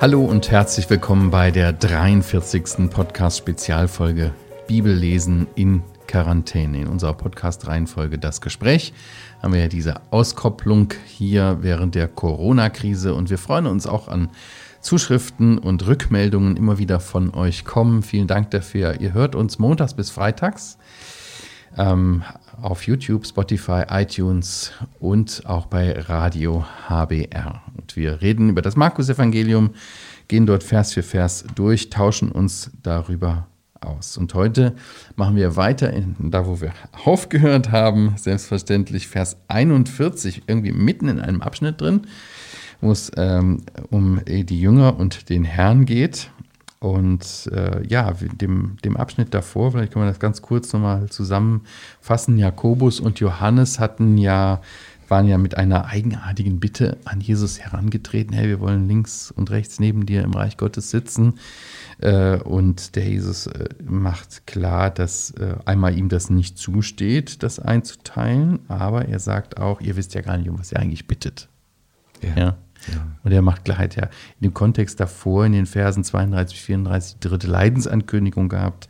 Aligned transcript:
Hallo 0.00 0.24
und 0.24 0.50
herzlich 0.50 0.88
willkommen 0.88 1.30
bei 1.30 1.50
der 1.50 1.74
43. 1.74 2.88
Podcast-Spezialfolge 2.88 4.32
Bibellesen 4.66 5.46
in 5.56 5.82
Quarantäne. 6.06 6.80
In 6.80 6.88
unserer 6.88 7.12
Podcast-Reihenfolge 7.12 8.18
Das 8.18 8.40
Gespräch 8.40 8.94
haben 9.42 9.52
wir 9.52 9.60
ja 9.60 9.68
diese 9.68 10.00
Auskopplung 10.10 10.94
hier 11.06 11.58
während 11.60 11.94
der 11.94 12.08
Corona-Krise 12.08 13.14
und 13.14 13.28
wir 13.28 13.36
freuen 13.36 13.66
uns 13.66 13.86
auch 13.86 14.08
an 14.08 14.30
Zuschriften 14.80 15.58
und 15.58 15.86
Rückmeldungen 15.86 16.56
immer 16.56 16.78
wieder 16.78 16.98
von 16.98 17.34
euch 17.34 17.66
kommen. 17.66 18.02
Vielen 18.02 18.26
Dank 18.26 18.50
dafür. 18.52 19.00
Ihr 19.00 19.12
hört 19.12 19.34
uns 19.34 19.58
montags 19.58 19.92
bis 19.92 20.08
freitags 20.08 20.78
ähm, 21.76 22.22
auf 22.60 22.86
YouTube, 22.86 23.26
Spotify, 23.26 23.84
iTunes 23.88 24.72
und 24.98 25.42
auch 25.46 25.66
bei 25.66 25.92
Radio 25.92 26.64
HBR. 26.88 27.62
Und 27.76 27.96
wir 27.96 28.20
reden 28.20 28.50
über 28.50 28.62
das 28.62 28.76
Markus-Evangelium, 28.76 29.70
gehen 30.28 30.46
dort 30.46 30.62
Vers 30.62 30.92
für 30.92 31.02
Vers 31.02 31.44
durch, 31.54 31.90
tauschen 31.90 32.30
uns 32.30 32.70
darüber 32.82 33.46
aus. 33.80 34.16
Und 34.16 34.34
heute 34.34 34.74
machen 35.16 35.36
wir 35.36 35.56
weiter 35.56 35.92
in, 35.92 36.14
da, 36.18 36.46
wo 36.46 36.60
wir 36.60 36.72
aufgehört 37.04 37.72
haben, 37.72 38.14
selbstverständlich 38.16 39.08
Vers 39.08 39.36
41, 39.48 40.42
irgendwie 40.46 40.72
mitten 40.72 41.08
in 41.08 41.20
einem 41.20 41.42
Abschnitt 41.42 41.80
drin, 41.80 42.02
wo 42.80 42.92
es 42.92 43.10
ähm, 43.16 43.62
um 43.90 44.20
die 44.26 44.60
Jünger 44.60 44.98
und 44.98 45.28
den 45.30 45.44
Herrn 45.44 45.84
geht. 45.84 46.30
Und 46.80 47.50
äh, 47.52 47.86
ja, 47.86 48.10
dem, 48.12 48.78
dem 48.82 48.96
Abschnitt 48.96 49.34
davor, 49.34 49.72
vielleicht 49.72 49.92
können 49.92 50.06
wir 50.06 50.10
das 50.10 50.18
ganz 50.18 50.40
kurz 50.40 50.72
nochmal 50.72 51.10
zusammenfassen. 51.10 52.38
Jakobus 52.38 53.00
und 53.00 53.20
Johannes 53.20 53.78
hatten 53.78 54.16
ja, 54.16 54.62
waren 55.06 55.28
ja 55.28 55.36
mit 55.36 55.58
einer 55.58 55.84
eigenartigen 55.84 56.58
Bitte 56.58 56.96
an 57.04 57.20
Jesus 57.20 57.60
herangetreten. 57.60 58.34
Hey, 58.34 58.48
wir 58.48 58.60
wollen 58.60 58.88
links 58.88 59.30
und 59.30 59.50
rechts 59.50 59.78
neben 59.78 60.06
dir 60.06 60.22
im 60.22 60.32
Reich 60.32 60.56
Gottes 60.56 60.90
sitzen. 60.90 61.34
Äh, 61.98 62.38
und 62.38 62.96
der 62.96 63.06
Jesus 63.06 63.46
äh, 63.46 63.68
macht 63.84 64.46
klar, 64.46 64.88
dass 64.88 65.32
äh, 65.32 65.56
einmal 65.66 65.98
ihm 65.98 66.08
das 66.08 66.30
nicht 66.30 66.56
zusteht, 66.56 67.42
das 67.42 67.60
einzuteilen, 67.60 68.60
aber 68.68 69.04
er 69.04 69.18
sagt 69.18 69.58
auch, 69.58 69.82
ihr 69.82 69.96
wisst 69.96 70.14
ja 70.14 70.22
gar 70.22 70.38
nicht, 70.38 70.48
um 70.48 70.58
was 70.58 70.72
ihr 70.72 70.80
eigentlich 70.80 71.06
bittet. 71.06 71.48
Ja. 72.22 72.42
ja. 72.42 72.56
Ja. 72.88 73.06
Und 73.22 73.32
er 73.32 73.42
macht 73.42 73.64
Klarheit, 73.64 73.96
ja, 73.96 74.04
in 74.04 74.48
dem 74.48 74.54
Kontext 74.54 75.00
davor, 75.00 75.44
in 75.46 75.52
den 75.52 75.66
Versen 75.66 76.04
32, 76.04 76.60
34, 76.60 77.18
die 77.18 77.28
dritte 77.28 77.46
Leidensankündigung 77.46 78.48
gehabt 78.48 78.88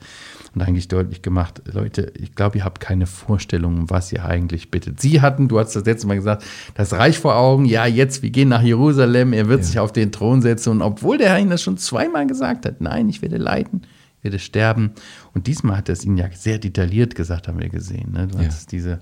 und 0.55 0.63
eigentlich 0.63 0.89
deutlich 0.89 1.23
gemacht, 1.23 1.63
Leute, 1.73 2.13
ich 2.17 2.35
glaube, 2.35 2.59
ihr 2.59 2.65
habt 2.65 2.81
keine 2.81 3.07
Vorstellung, 3.07 3.89
was 3.89 4.13
ihr 4.13 4.25
eigentlich 4.25 4.71
bittet. 4.71 5.01
Sie 5.01 5.21
hatten, 5.21 5.49
du 5.49 5.59
hast 5.59 5.77
das 5.77 5.85
letzte 5.85 6.09
Mal 6.09 6.17
gesagt, 6.17 6.45
das 6.75 6.93
Reich 6.93 7.19
vor 7.19 7.37
Augen, 7.37 7.67
ja, 7.67 7.87
jetzt, 7.87 8.23
wir 8.23 8.31
gehen 8.31 8.49
nach 8.49 8.63
Jerusalem, 8.63 9.33
er 9.33 9.49
wird 9.49 9.61
ja. 9.61 9.67
sich 9.67 9.79
auf 9.79 9.93
den 9.93 10.11
Thron 10.11 10.43
setzen. 10.43 10.71
Und 10.71 10.83
obwohl 10.83 11.19
der 11.19 11.31
Herr 11.31 11.39
ihnen 11.39 11.51
das 11.51 11.63
schon 11.63 11.79
zweimal 11.79 12.27
gesagt 12.27 12.67
hat, 12.67 12.81
nein, 12.81 13.09
ich 13.09 13.23
werde 13.23 13.37
leiden, 13.37 13.83
ich 14.19 14.25
werde 14.25 14.39
sterben. 14.39 14.93
Und 15.35 15.47
diesmal 15.47 15.77
hat 15.77 15.89
er 15.89 15.93
es 15.93 16.05
ihnen 16.05 16.17
ja 16.17 16.29
sehr 16.33 16.59
detailliert 16.59 17.15
gesagt, 17.15 17.47
haben 17.47 17.61
wir 17.61 17.69
gesehen. 17.69 18.13
Ne? 18.13 18.27
Du 18.27 18.39
ja. 18.39 18.47
hast 18.47 18.73
diese 18.73 18.99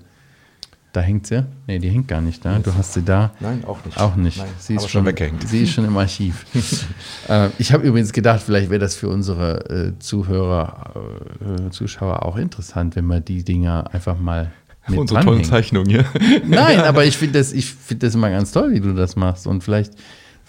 da 0.91 1.01
hängt 1.01 1.27
sie? 1.27 1.45
Nee, 1.67 1.77
die 1.77 1.89
hängt 1.89 2.07
gar 2.07 2.21
nicht 2.21 2.43
da. 2.43 2.57
Du 2.57 2.73
hast 2.73 2.93
sie 2.93 3.03
da. 3.03 3.31
Nein, 3.39 3.63
auch 3.65 3.83
nicht. 3.85 3.97
Auch 3.97 4.15
nicht. 4.15 4.39
Nein, 4.39 4.47
sie 4.57 4.75
ist 4.75 4.89
schon 4.89 5.05
weggehängt. 5.05 5.47
Sie 5.47 5.63
ist 5.63 5.71
schon 5.71 5.85
im 5.85 5.95
Archiv. 5.97 6.45
äh, 7.29 7.49
ich 7.59 7.71
habe 7.73 7.85
übrigens 7.85 8.11
gedacht, 8.11 8.41
vielleicht 8.43 8.69
wäre 8.69 8.79
das 8.79 8.95
für 8.95 9.07
unsere 9.07 9.69
äh, 9.69 9.99
Zuhörer, 9.99 10.93
äh, 11.41 11.69
Zuschauer 11.69 12.25
auch 12.25 12.37
interessant, 12.37 12.95
wenn 12.95 13.05
wir 13.05 13.19
die 13.19 13.43
Dinger 13.43 13.93
einfach 13.93 14.17
mal 14.17 14.51
mit 14.87 14.97
Unsere 14.97 15.21
tollen 15.21 15.43
Zeichnungen, 15.43 15.89
ja. 15.91 16.03
Nein, 16.47 16.79
aber 16.79 17.05
ich 17.05 17.15
finde 17.15 17.37
das, 17.37 17.51
find 17.51 18.01
das 18.01 18.15
immer 18.15 18.31
ganz 18.31 18.51
toll, 18.51 18.71
wie 18.71 18.79
du 18.79 18.95
das 18.95 19.15
machst. 19.15 19.45
Und 19.45 19.63
vielleicht 19.63 19.93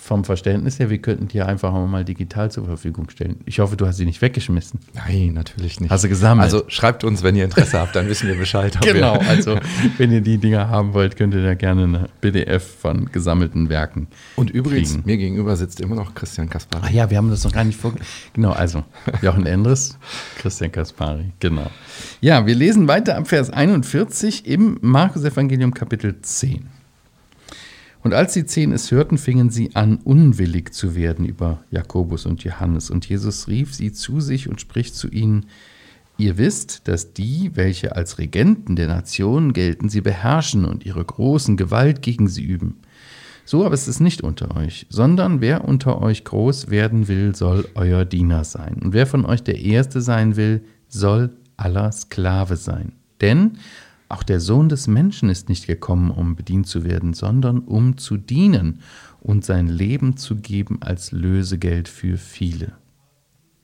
vom 0.00 0.24
Verständnis 0.24 0.78
her, 0.78 0.90
wir 0.90 0.98
könnten 0.98 1.28
die 1.28 1.42
einfach 1.42 1.72
mal 1.86 2.04
digital 2.04 2.50
zur 2.50 2.64
Verfügung 2.64 3.10
stellen. 3.10 3.40
Ich 3.44 3.60
hoffe, 3.60 3.76
du 3.76 3.86
hast 3.86 3.98
sie 3.98 4.06
nicht 4.06 4.20
weggeschmissen. 4.22 4.80
Nein, 4.94 5.34
natürlich 5.34 5.80
nicht. 5.80 5.90
Hast 5.90 6.04
du 6.04 6.08
gesammelt? 6.08 6.44
Also 6.44 6.64
schreibt 6.68 7.04
uns, 7.04 7.22
wenn 7.22 7.36
ihr 7.36 7.44
Interesse 7.44 7.78
habt, 7.78 7.94
dann 7.94 8.08
wissen 8.08 8.28
wir 8.28 8.36
Bescheid. 8.36 8.76
genau, 8.80 9.14
also 9.28 9.58
wenn 9.98 10.10
ihr 10.10 10.20
die 10.20 10.38
Dinger 10.38 10.68
haben 10.68 10.94
wollt, 10.94 11.16
könnt 11.16 11.34
ihr 11.34 11.42
da 11.42 11.54
gerne 11.54 11.84
eine 11.84 12.08
PDF 12.20 12.80
von 12.80 13.12
gesammelten 13.12 13.68
Werken. 13.68 14.08
Und 14.36 14.50
übrigens, 14.50 14.92
kriegen. 14.92 15.02
mir 15.06 15.18
gegenüber 15.18 15.56
sitzt 15.56 15.80
immer 15.80 15.94
noch 15.94 16.14
Christian 16.14 16.48
Kaspari. 16.48 16.86
Ah 16.86 16.90
ja, 16.90 17.10
wir 17.10 17.18
haben 17.18 17.30
das 17.30 17.44
noch 17.44 17.52
gar 17.52 17.64
nicht 17.64 17.78
vor. 17.78 17.94
Genau, 18.32 18.52
also 18.52 18.82
Jochen 19.22 19.46
Endres, 19.46 19.98
Christian 20.38 20.72
Kaspari, 20.72 21.32
genau. 21.38 21.70
Ja, 22.20 22.46
wir 22.46 22.54
lesen 22.54 22.88
weiter 22.88 23.16
ab 23.16 23.28
Vers 23.28 23.50
41 23.50 24.46
im 24.46 24.78
Markus 24.80 25.24
Evangelium 25.24 25.74
Kapitel 25.74 26.20
10. 26.20 26.79
Und 28.02 28.14
als 28.14 28.32
die 28.32 28.46
zehn 28.46 28.72
es 28.72 28.90
hörten, 28.90 29.18
fingen 29.18 29.50
sie 29.50 29.76
an, 29.76 29.98
unwillig 29.98 30.72
zu 30.72 30.94
werden 30.94 31.26
über 31.26 31.62
Jakobus 31.70 32.26
und 32.26 32.42
Johannes. 32.44 32.90
Und 32.90 33.06
Jesus 33.08 33.48
rief 33.48 33.74
sie 33.74 33.92
zu 33.92 34.20
sich 34.20 34.48
und 34.48 34.60
spricht 34.60 34.94
zu 34.94 35.08
ihnen, 35.08 35.46
Ihr 36.20 36.36
wisst, 36.36 36.86
dass 36.86 37.14
die, 37.14 37.52
welche 37.54 37.96
als 37.96 38.18
Regenten 38.18 38.76
der 38.76 38.88
Nationen 38.88 39.54
gelten, 39.54 39.88
sie 39.88 40.02
beherrschen 40.02 40.66
und 40.66 40.84
ihre 40.84 41.02
großen 41.02 41.56
Gewalt 41.56 42.02
gegen 42.02 42.28
sie 42.28 42.42
üben. 42.42 42.80
So 43.46 43.64
aber 43.64 43.72
ist 43.72 43.88
es 43.88 44.00
nicht 44.00 44.20
unter 44.22 44.54
euch, 44.54 44.86
sondern 44.90 45.40
wer 45.40 45.64
unter 45.64 46.02
euch 46.02 46.24
groß 46.24 46.68
werden 46.68 47.08
will, 47.08 47.34
soll 47.34 47.66
euer 47.74 48.04
Diener 48.04 48.44
sein. 48.44 48.74
Und 48.82 48.92
wer 48.92 49.06
von 49.06 49.24
euch 49.24 49.42
der 49.42 49.60
Erste 49.60 50.02
sein 50.02 50.36
will, 50.36 50.62
soll 50.88 51.30
aller 51.56 51.90
Sklave 51.90 52.56
sein. 52.56 52.92
Denn 53.22 53.52
auch 54.10 54.22
der 54.24 54.40
Sohn 54.40 54.68
des 54.68 54.88
Menschen 54.88 55.28
ist 55.28 55.48
nicht 55.48 55.66
gekommen, 55.66 56.10
um 56.10 56.34
bedient 56.34 56.66
zu 56.66 56.84
werden, 56.84 57.14
sondern 57.14 57.60
um 57.60 57.96
zu 57.96 58.16
dienen 58.16 58.80
und 59.20 59.44
sein 59.44 59.68
Leben 59.68 60.16
zu 60.16 60.36
geben 60.36 60.78
als 60.80 61.12
Lösegeld 61.12 61.88
für 61.88 62.16
viele. 62.16 62.72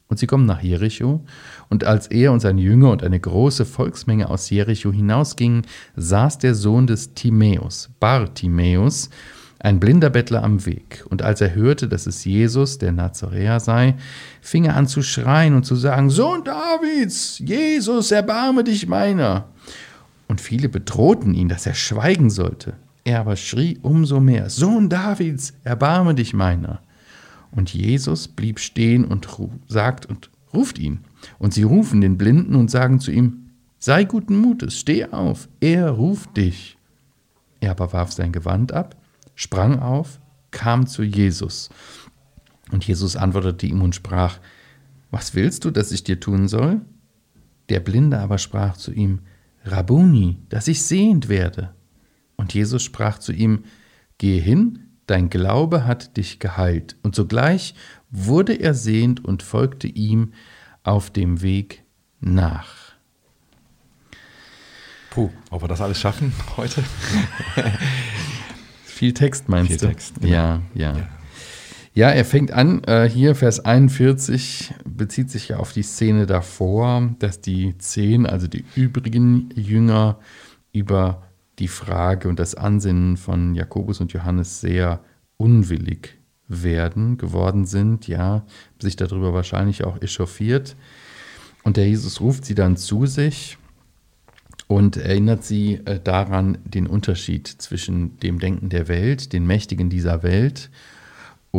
Und 0.09 0.21
sie 0.21 0.29
kommen 0.29 0.47
nach 0.47 0.63
Jericho, 0.63 1.25
und 1.69 1.83
als 1.83 2.07
er 2.07 2.31
und 2.31 2.39
seine 2.39 2.61
Jünger 2.61 2.93
und 2.93 3.03
eine 3.03 3.19
große 3.19 3.65
Volksmenge 3.65 4.31
aus 4.31 4.49
Jericho 4.49 4.93
hinausgingen, 4.93 5.63
saß 5.97 6.39
der 6.39 6.55
Sohn 6.55 6.87
des 6.87 7.15
Timäus, 7.15 7.91
Bartimäus, 7.99 9.11
ein 9.59 9.81
blinder 9.81 10.11
Bettler 10.11 10.45
am 10.45 10.65
Weg. 10.65 11.05
Und 11.11 11.23
als 11.23 11.41
er 11.41 11.57
hörte, 11.57 11.89
dass 11.89 12.07
es 12.07 12.25
Jesus, 12.25 12.79
der 12.79 12.93
Nazaräer 12.93 13.59
sei, 13.59 13.97
fing 14.41 14.67
er 14.67 14.77
an 14.77 14.87
zu 14.87 15.03
schreien 15.03 15.55
und 15.55 15.65
zu 15.65 15.75
sagen, 15.75 16.09
Sohn 16.09 16.45
Davids, 16.45 17.41
Jesus, 17.41 18.13
erbarme 18.13 18.63
dich 18.63 18.87
meiner. 18.87 19.49
Und 20.29 20.41
viele 20.41 20.69
bedrohten 20.69 21.35
ihn, 21.35 21.49
dass 21.49 21.67
er 21.67 21.75
schweigen 21.75 22.31
sollte. 22.31 22.75
Er 23.05 23.21
aber 23.21 23.37
schrie 23.37 23.79
umso 23.83 24.19
mehr, 24.21 24.51
Sohn 24.51 24.89
Davids, 24.89 25.53
erbarme 25.63 26.15
dich 26.15 26.35
meiner. 26.35 26.81
Und 27.53 27.73
Jesus 27.73 28.27
blieb 28.29 28.59
stehen 28.59 29.05
und 29.05 29.29
sagt 29.69 30.07
und 30.07 30.31
ruft 30.53 30.79
ihn. 30.79 31.01
Und 31.39 31.55
sie 31.55 31.63
rufen 31.63 32.01
den 32.01 32.19
Blinden 32.19 32.57
und 32.57 32.71
sagen 32.71 32.99
zu 32.99 33.13
ihm, 33.13 33.51
sei 33.79 34.05
guten 34.05 34.37
Mutes, 34.37 34.79
steh 34.79 35.07
auf, 35.07 35.49
er 35.61 35.91
ruft 35.91 36.37
dich. 36.37 36.77
Er 37.61 37.71
aber 37.71 37.93
warf 37.93 38.13
sein 38.13 38.33
Gewand 38.33 38.73
ab, 38.73 38.97
sprang 39.35 39.79
auf, 39.79 40.21
kam 40.51 40.87
zu 40.87 41.03
Jesus. 41.03 41.71
Und 42.73 42.87
Jesus 42.87 43.17
antwortete 43.17 43.67
ihm 43.67 43.83
und 43.83 43.95
sprach, 43.95 44.39
was 45.11 45.35
willst 45.35 45.65
du, 45.65 45.71
dass 45.71 45.93
ich 45.93 46.03
dir 46.03 46.19
tun 46.19 46.49
soll? 46.49 46.81
Der 47.69 47.81
Blinde 47.81 48.19
aber 48.19 48.39
sprach 48.39 48.77
zu 48.77 48.93
ihm, 48.93 49.21
Rabuni, 49.67 50.39
dass 50.49 50.69
ich 50.69 50.83
sehend 50.83 51.29
werde. 51.29 51.75
Und 52.37 52.55
Jesus 52.55 52.83
sprach 52.83 53.19
zu 53.19 53.33
ihm, 53.33 53.65
Gehe 54.19 54.41
hin, 54.41 54.89
dein 55.07 55.29
Glaube 55.29 55.85
hat 55.85 56.17
dich 56.17 56.39
geheilt. 56.39 56.97
Und 57.03 57.15
sogleich 57.15 57.75
wurde 58.11 58.55
er 58.55 58.75
sehend 58.75 59.25
und 59.25 59.43
folgte 59.43 59.89
ihm 59.89 60.33
auf 60.83 61.11
dem 61.11 61.43
Weg 61.43 61.85
nach. 62.21 62.95
Puh, 65.11 65.31
ob 65.51 65.63
wir 65.63 65.69
das 65.69 65.81
alles 65.81 66.01
schaffen 66.01 66.33
heute? 66.57 66.83
Viel 68.85 69.13
Text 69.13 69.49
meinst 69.49 69.69
Viel 69.69 69.79
du? 69.79 69.87
Text, 69.89 70.15
genau. 70.21 70.33
ja, 70.33 70.63
ja, 70.75 70.97
ja. 70.97 71.09
Ja, 71.97 72.11
er 72.11 72.27
fängt 72.27 72.53
an, 72.53 72.85
äh, 72.85 73.09
hier 73.09 73.35
Vers 73.35 73.65
41 73.65 74.75
bezieht 74.85 75.31
sich 75.31 75.49
ja 75.49 75.57
auf 75.57 75.73
die 75.73 75.83
Szene 75.83 76.27
davor, 76.27 77.15
dass 77.21 77.41
die 77.41 77.79
zehn, 77.79 78.27
also 78.27 78.49
die 78.49 78.67
übrigen 78.75 79.49
Jünger, 79.55 80.19
über 80.75 81.23
die 81.59 81.69
Frage 81.69 82.29
und 82.29 82.39
das 82.39 82.55
Ansinnen 82.55 83.17
von 83.17 83.55
Jakobus 83.55 84.03
und 84.03 84.13
Johannes 84.13 84.61
sehr 84.61 85.01
unwillig 85.39 86.19
werden, 86.49 87.17
geworden 87.17 87.65
sind, 87.65 88.07
ja, 88.07 88.45
sich 88.79 88.97
darüber 88.97 89.33
wahrscheinlich 89.33 89.83
auch 89.83 90.03
echauffiert. 90.03 90.77
Und 91.63 91.79
der 91.79 91.89
Jesus 91.89 92.21
ruft 92.21 92.45
sie 92.45 92.55
dann 92.55 92.77
zu 92.77 93.07
sich 93.07 93.57
und 94.67 94.99
erinnert 94.99 95.45
sie 95.45 95.81
äh, 95.87 95.99
daran 95.99 96.59
den 96.63 96.89
Unterschied 96.89 97.49
zwischen 97.49 98.21
dem 98.21 98.39
Denken 98.39 98.69
der 98.69 98.87
Welt, 98.87 99.33
den 99.33 99.47
Mächtigen 99.47 99.89
dieser 99.89 100.23
Welt 100.23 100.69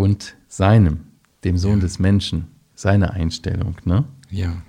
und 0.02 0.36
seinem, 0.48 1.06
dem 1.44 1.58
Sohn 1.58 1.80
ja. 1.80 1.82
des 1.82 2.00
Menschen, 2.00 2.48
seine 2.76 3.12
Einstellung. 3.12 3.78
Ne? 3.86 4.06
Ja. 4.30 4.62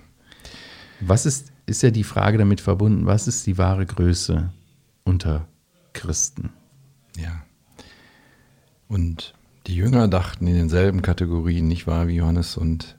Was 1.00 1.26
ist, 1.26 1.52
ist 1.66 1.82
ja 1.82 1.90
die 1.90 2.04
Frage 2.04 2.38
damit 2.38 2.60
verbunden, 2.60 3.06
was 3.06 3.28
ist 3.28 3.46
die 3.46 3.58
wahre 3.58 3.86
Größe 3.86 4.50
unter 5.04 5.46
Christen? 5.92 6.50
Ja. 7.16 7.42
Und 8.88 9.34
die 9.66 9.76
Jünger 9.76 10.08
dachten 10.08 10.46
in 10.46 10.54
denselben 10.54 11.02
Kategorien, 11.02 11.68
nicht 11.68 11.86
wahr, 11.86 12.08
wie 12.08 12.16
Johannes 12.16 12.56
und 12.56 12.96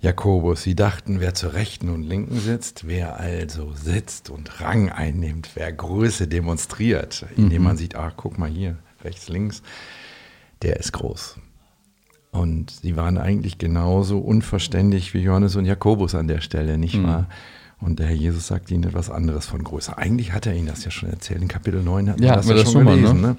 Jakobus. 0.00 0.64
Sie 0.64 0.74
dachten, 0.74 1.20
wer 1.20 1.32
zur 1.34 1.52
Rechten 1.52 1.88
und 1.88 2.02
Linken 2.02 2.40
sitzt, 2.40 2.88
wer 2.88 3.20
also 3.20 3.72
sitzt 3.72 4.30
und 4.30 4.60
Rang 4.60 4.90
einnimmt, 4.90 5.50
wer 5.54 5.72
Größe 5.72 6.26
demonstriert, 6.26 7.24
indem 7.36 7.62
mhm. 7.62 7.68
man 7.68 7.76
sieht, 7.76 7.94
ach, 7.94 8.14
guck 8.16 8.36
mal 8.36 8.50
hier, 8.50 8.78
rechts, 9.04 9.28
links, 9.28 9.62
der 10.62 10.78
ist 10.78 10.92
groß. 10.92 11.38
Und 12.32 12.70
sie 12.70 12.96
waren 12.96 13.18
eigentlich 13.18 13.58
genauso 13.58 14.18
unverständlich 14.18 15.12
wie 15.12 15.20
Johannes 15.20 15.54
und 15.54 15.66
Jakobus 15.66 16.14
an 16.14 16.28
der 16.28 16.40
Stelle, 16.40 16.78
nicht 16.78 16.96
mhm. 16.96 17.04
wahr? 17.04 17.28
Und 17.78 17.98
der 17.98 18.06
Herr 18.06 18.14
Jesus 18.14 18.46
sagt 18.46 18.70
ihnen 18.70 18.84
etwas 18.84 19.10
anderes 19.10 19.46
von 19.46 19.62
Größe. 19.62 19.98
Eigentlich 19.98 20.32
hat 20.32 20.46
er 20.46 20.54
ihnen 20.54 20.66
das 20.66 20.84
ja 20.84 20.90
schon 20.90 21.10
erzählt. 21.10 21.42
In 21.42 21.48
Kapitel 21.48 21.82
9 21.82 22.08
hat 22.08 22.18
man 22.18 22.26
ja, 22.26 22.36
das 22.36 22.48
ja 22.48 22.64
schon 22.64 22.86
gelesen. 22.86 23.20
Mal, 23.20 23.28
ne? 23.28 23.28
Ne? 23.28 23.36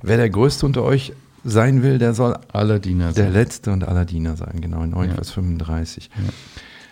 Wer 0.00 0.16
der 0.16 0.30
Größte 0.30 0.64
unter 0.64 0.84
euch 0.84 1.12
sein 1.44 1.82
will, 1.82 1.98
der 1.98 2.14
soll 2.14 2.38
aller 2.52 2.78
Diener 2.78 3.12
der 3.12 3.30
Letzte 3.30 3.72
und 3.72 3.84
aller 3.84 4.04
Diener 4.04 4.36
sein. 4.36 4.60
Genau, 4.60 4.82
in 4.82 4.90
9 4.90 5.08
ja. 5.08 5.14
Vers 5.16 5.30
35. 5.32 6.08
Ja. 6.16 6.32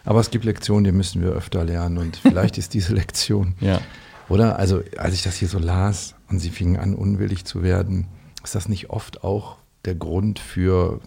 Aber 0.04 0.20
es 0.20 0.30
gibt 0.30 0.44
Lektionen, 0.44 0.84
die 0.84 0.92
müssen 0.92 1.22
wir 1.22 1.30
öfter 1.30 1.64
lernen. 1.64 1.98
Und 1.98 2.16
vielleicht 2.16 2.58
ist 2.58 2.74
diese 2.74 2.94
Lektion, 2.94 3.54
ja. 3.60 3.80
oder? 4.28 4.58
Also, 4.58 4.82
als 4.98 5.14
ich 5.14 5.22
das 5.22 5.36
hier 5.36 5.48
so 5.48 5.58
las 5.58 6.14
und 6.28 6.40
sie 6.40 6.50
fingen 6.50 6.76
an, 6.76 6.94
unwillig 6.94 7.44
zu 7.44 7.62
werden, 7.62 8.06
ist 8.42 8.54
das 8.54 8.68
nicht 8.68 8.90
oft 8.90 9.22
auch 9.24 9.56
der 9.84 9.94
Grund 9.94 10.38
für 10.38 11.00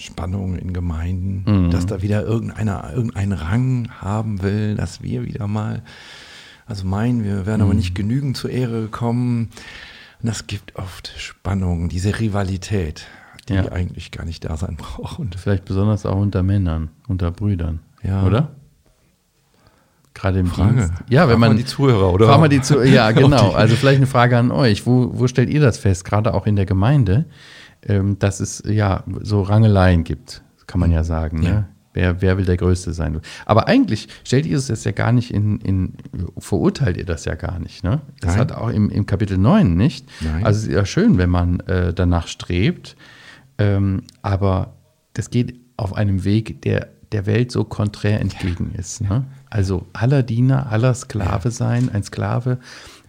Spannungen 0.00 0.58
in 0.58 0.72
Gemeinden, 0.72 1.44
mhm. 1.46 1.70
dass 1.70 1.86
da 1.86 2.02
wieder 2.02 2.24
irgendeiner 2.24 2.92
irgendeinen 2.94 3.32
Rang 3.32 3.88
haben 4.00 4.42
will, 4.42 4.74
dass 4.74 5.02
wir 5.02 5.26
wieder 5.26 5.46
mal, 5.46 5.82
also 6.66 6.86
meinen, 6.86 7.22
wir 7.24 7.46
werden 7.46 7.60
mhm. 7.60 7.66
aber 7.66 7.74
nicht 7.74 7.94
genügend 7.94 8.36
zur 8.36 8.50
Ehre 8.50 8.82
gekommen. 8.82 9.50
Und 10.22 10.28
das 10.28 10.46
gibt 10.46 10.76
oft 10.76 11.12
Spannungen, 11.16 11.88
diese 11.88 12.18
Rivalität, 12.18 13.06
die 13.48 13.54
ja. 13.54 13.70
eigentlich 13.72 14.10
gar 14.10 14.24
nicht 14.24 14.44
da 14.44 14.56
sein 14.56 14.76
braucht. 14.76 15.18
Und 15.18 15.34
Vielleicht 15.36 15.64
besonders 15.66 16.06
auch 16.06 16.16
unter 16.16 16.42
Männern, 16.42 16.88
unter 17.06 17.30
Brüdern, 17.30 17.80
ja. 18.02 18.24
oder? 18.24 18.50
Gerade 20.14 20.40
im 20.40 20.46
Frage. 20.46 20.74
Dienst. 20.74 20.92
Ja, 21.08 21.28
wenn 21.28 21.38
man 21.38 21.56
die 21.56 21.64
Zuhörer, 21.64 22.12
oder? 22.12 22.26
Frag 22.26 22.40
mal 22.40 22.48
die 22.48 22.60
Zuhörer. 22.60 22.86
Ja, 22.86 23.10
genau. 23.12 23.52
Also 23.52 23.76
vielleicht 23.76 23.98
eine 23.98 24.06
Frage 24.06 24.36
an 24.36 24.50
euch. 24.50 24.84
Wo, 24.86 25.10
wo 25.14 25.28
stellt 25.28 25.48
ihr 25.50 25.60
das 25.60 25.78
fest, 25.78 26.04
gerade 26.04 26.34
auch 26.34 26.46
in 26.46 26.56
der 26.56 26.66
Gemeinde? 26.66 27.26
Ähm, 27.86 28.18
dass 28.18 28.40
es 28.40 28.62
ja 28.66 29.04
so 29.22 29.42
Rangeleien 29.42 30.04
gibt, 30.04 30.42
kann 30.66 30.80
man 30.80 30.90
ja 30.90 31.04
sagen. 31.04 31.40
Ne? 31.40 31.48
Ja. 31.48 31.68
Wer, 31.92 32.22
wer 32.22 32.38
will 32.38 32.44
der 32.44 32.56
Größte 32.56 32.92
sein? 32.92 33.20
Aber 33.46 33.66
eigentlich 33.66 34.08
stellt 34.22 34.46
Jesus 34.46 34.68
das 34.68 34.84
ja 34.84 34.92
gar 34.92 35.10
nicht 35.10 35.32
in, 35.32 35.58
in 35.58 35.94
verurteilt 36.38 36.96
ihr 36.96 37.04
das 37.04 37.24
ja 37.24 37.34
gar 37.34 37.58
nicht. 37.58 37.82
Ne? 37.82 38.00
Das 38.20 38.32
Nein. 38.32 38.40
hat 38.40 38.52
auch 38.52 38.68
im, 38.68 38.90
im 38.90 39.06
Kapitel 39.06 39.38
9 39.38 39.74
nicht. 39.74 40.08
Nein. 40.20 40.44
Also 40.44 40.58
es 40.60 40.66
ist 40.66 40.72
ja 40.72 40.86
schön, 40.86 41.18
wenn 41.18 41.30
man 41.30 41.60
äh, 41.60 41.92
danach 41.92 42.28
strebt, 42.28 42.96
ähm, 43.58 44.02
aber 44.22 44.74
das 45.14 45.30
geht 45.30 45.58
auf 45.76 45.94
einem 45.94 46.24
Weg, 46.24 46.62
der 46.62 46.88
der 47.12 47.26
Welt 47.26 47.50
so 47.50 47.64
konträr 47.64 48.20
entgegen 48.20 48.72
ist. 48.76 49.00
Ne? 49.00 49.24
Also 49.48 49.86
aller 49.92 50.22
Diener, 50.22 50.70
aller 50.70 50.94
Sklave 50.94 51.50
sein, 51.50 51.90
ein 51.92 52.02
Sklave, 52.02 52.58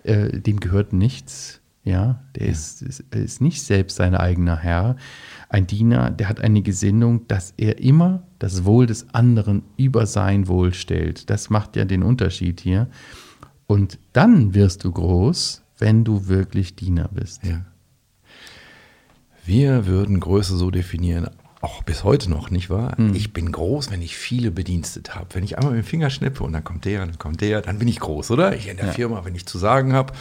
äh, 0.04 0.40
dem 0.40 0.60
gehört 0.60 0.94
nichts. 0.94 1.61
Ja, 1.84 2.24
der 2.36 2.46
ja. 2.46 2.52
Ist, 2.52 2.82
ist, 2.84 3.00
ist 3.14 3.42
nicht 3.42 3.62
selbst 3.62 3.96
sein 3.96 4.14
eigener 4.14 4.58
Herr. 4.58 4.98
Ein 5.50 5.66
Diener, 5.66 6.12
der 6.12 6.30
hat 6.30 6.40
eine 6.40 6.62
Gesinnung, 6.62 7.28
dass 7.28 7.54
er 7.58 7.80
immer 7.80 8.24
das 8.40 8.66
Wohl 8.66 8.86
des 8.86 9.14
anderen 9.14 9.64
über 9.78 10.06
sein 10.06 10.48
Wohl 10.48 10.74
stellt. 10.74 11.30
Das 11.30 11.50
macht 11.50 11.76
ja 11.76 11.86
den 11.86 12.04
Unterschied 12.04 12.62
hier. 12.62 12.88
Und 13.66 13.98
dann 14.14 14.54
wirst 14.54 14.84
du 14.84 14.92
groß, 14.92 15.64
wenn 15.80 16.04
du 16.04 16.28
wirklich 16.28 16.76
Diener 16.76 17.10
bist. 17.12 17.44
Ja. 17.44 17.66
Wir 19.44 19.88
würden 19.88 20.20
Größe 20.20 20.56
so 20.56 20.70
definieren, 20.70 21.30
auch 21.62 21.84
bis 21.84 22.04
heute 22.04 22.30
noch, 22.30 22.52
nicht 22.52 22.70
wahr? 22.70 22.98
Hm. 22.98 23.16
Ich 23.16 23.34
bin 23.34 23.52
groß, 23.52 23.92
wenn 23.92 24.02
ich 24.02 24.16
viele 24.16 24.52
bedienstet 24.52 25.16
habe. 25.16 25.28
Wenn 25.34 25.44
ich 25.44 25.58
einmal 25.58 25.74
mit 25.74 25.84
dem 25.84 25.88
Finger 25.88 26.10
schnippe 26.10 26.44
und 26.44 26.54
dann 26.54 26.64
kommt 26.64 26.86
der, 26.86 27.06
dann 27.06 27.18
kommt 27.18 27.42
der, 27.42 27.62
dann 27.62 27.80
bin 27.80 27.88
ich 27.88 28.00
groß, 28.00 28.32
oder? 28.32 28.56
Ich 28.56 28.68
in 28.68 28.78
der 28.78 28.88
ja. 28.88 28.92
Firma, 28.92 29.26
wenn 29.26 29.36
ich 29.36 29.46
zu 29.46 29.58
sagen 29.58 29.94
habe, 29.94 30.14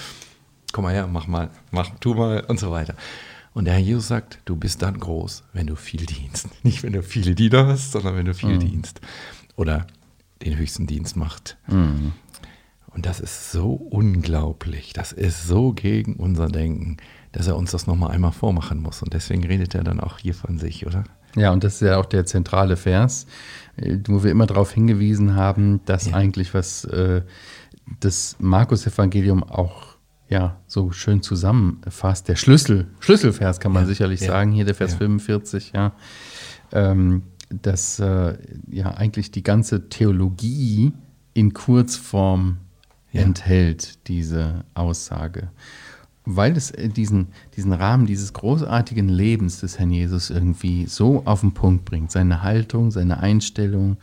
komm 0.72 0.84
mal 0.84 0.94
her, 0.94 1.06
mach 1.06 1.26
mal, 1.26 1.50
mach, 1.70 1.90
tu 2.00 2.14
mal 2.14 2.44
und 2.48 2.58
so 2.58 2.70
weiter. 2.70 2.94
Und 3.52 3.64
der 3.64 3.74
Herr 3.74 3.80
Jesus 3.80 4.08
sagt, 4.08 4.38
du 4.44 4.56
bist 4.56 4.82
dann 4.82 4.98
groß, 4.98 5.44
wenn 5.52 5.66
du 5.66 5.76
viel 5.76 6.06
dienst. 6.06 6.48
Nicht, 6.62 6.82
wenn 6.82 6.92
du 6.92 7.02
viele 7.02 7.34
Diener 7.34 7.66
hast, 7.66 7.92
sondern 7.92 8.16
wenn 8.16 8.26
du 8.26 8.34
viel 8.34 8.54
mhm. 8.54 8.60
dienst. 8.60 9.00
Oder 9.56 9.86
den 10.42 10.56
höchsten 10.56 10.86
Dienst 10.86 11.16
macht. 11.16 11.56
Mhm. 11.66 12.12
Und 12.92 13.06
das 13.06 13.20
ist 13.20 13.52
so 13.52 13.72
unglaublich. 13.72 14.92
Das 14.92 15.12
ist 15.12 15.46
so 15.46 15.72
gegen 15.72 16.16
unser 16.16 16.48
Denken, 16.48 16.96
dass 17.32 17.46
er 17.46 17.56
uns 17.56 17.70
das 17.70 17.86
nochmal 17.86 18.10
einmal 18.10 18.32
vormachen 18.32 18.80
muss. 18.80 19.02
Und 19.02 19.14
deswegen 19.14 19.44
redet 19.44 19.74
er 19.74 19.84
dann 19.84 20.00
auch 20.00 20.18
hier 20.18 20.34
von 20.34 20.58
sich, 20.58 20.86
oder? 20.86 21.04
Ja, 21.36 21.52
und 21.52 21.62
das 21.62 21.74
ist 21.74 21.82
ja 21.82 21.98
auch 21.98 22.06
der 22.06 22.26
zentrale 22.26 22.76
Vers, 22.76 23.26
äh, 23.76 23.98
wo 24.06 24.24
wir 24.24 24.32
immer 24.32 24.46
darauf 24.46 24.72
hingewiesen 24.72 25.36
haben, 25.36 25.80
dass 25.84 26.06
ja. 26.06 26.14
eigentlich 26.14 26.54
was 26.54 26.84
äh, 26.84 27.22
das 28.00 28.36
Markus-Evangelium 28.40 29.44
auch 29.44 29.89
ja, 30.30 30.56
so 30.68 30.92
schön 30.92 31.22
zusammenfasst. 31.22 32.28
Der 32.28 32.36
Schlüssel, 32.36 32.86
Schlüsselvers 33.00 33.58
kann 33.60 33.72
man 33.72 33.82
ja, 33.82 33.88
sicherlich 33.88 34.20
ja, 34.20 34.28
sagen, 34.28 34.52
hier 34.52 34.64
der 34.64 34.76
Vers 34.76 34.92
ja. 34.92 34.98
45, 34.98 35.72
ja. 35.74 35.92
Ähm, 36.72 37.22
dass 37.50 37.98
äh, 37.98 38.38
ja 38.70 38.94
eigentlich 38.94 39.32
die 39.32 39.42
ganze 39.42 39.88
Theologie 39.88 40.92
in 41.34 41.52
Kurzform 41.52 42.58
enthält, 43.12 44.06
diese 44.06 44.64
Aussage. 44.74 45.50
Weil 46.24 46.56
es 46.56 46.70
äh, 46.70 46.88
diesen, 46.88 47.28
diesen 47.56 47.72
Rahmen 47.72 48.06
dieses 48.06 48.32
großartigen 48.32 49.08
Lebens 49.08 49.58
des 49.60 49.80
Herrn 49.80 49.90
Jesus 49.90 50.30
irgendwie 50.30 50.86
so 50.86 51.22
auf 51.24 51.40
den 51.40 51.54
Punkt 51.54 51.84
bringt, 51.84 52.12
seine 52.12 52.44
Haltung, 52.44 52.92
seine 52.92 53.18
Einstellung 53.18 53.96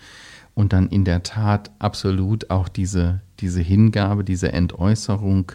und 0.56 0.74
dann 0.74 0.90
in 0.90 1.06
der 1.06 1.24
Tat 1.24 1.72
absolut 1.80 2.50
auch 2.50 2.68
diese, 2.68 3.22
diese 3.40 3.62
Hingabe, 3.62 4.26
diese 4.26 4.52
Entäußerung 4.52 5.54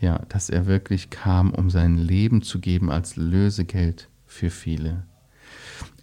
ja, 0.00 0.20
dass 0.28 0.50
er 0.50 0.66
wirklich 0.66 1.10
kam, 1.10 1.52
um 1.52 1.70
sein 1.70 1.96
Leben 1.96 2.42
zu 2.42 2.58
geben 2.58 2.90
als 2.90 3.16
Lösegeld 3.16 4.08
für 4.26 4.50
viele. 4.50 5.04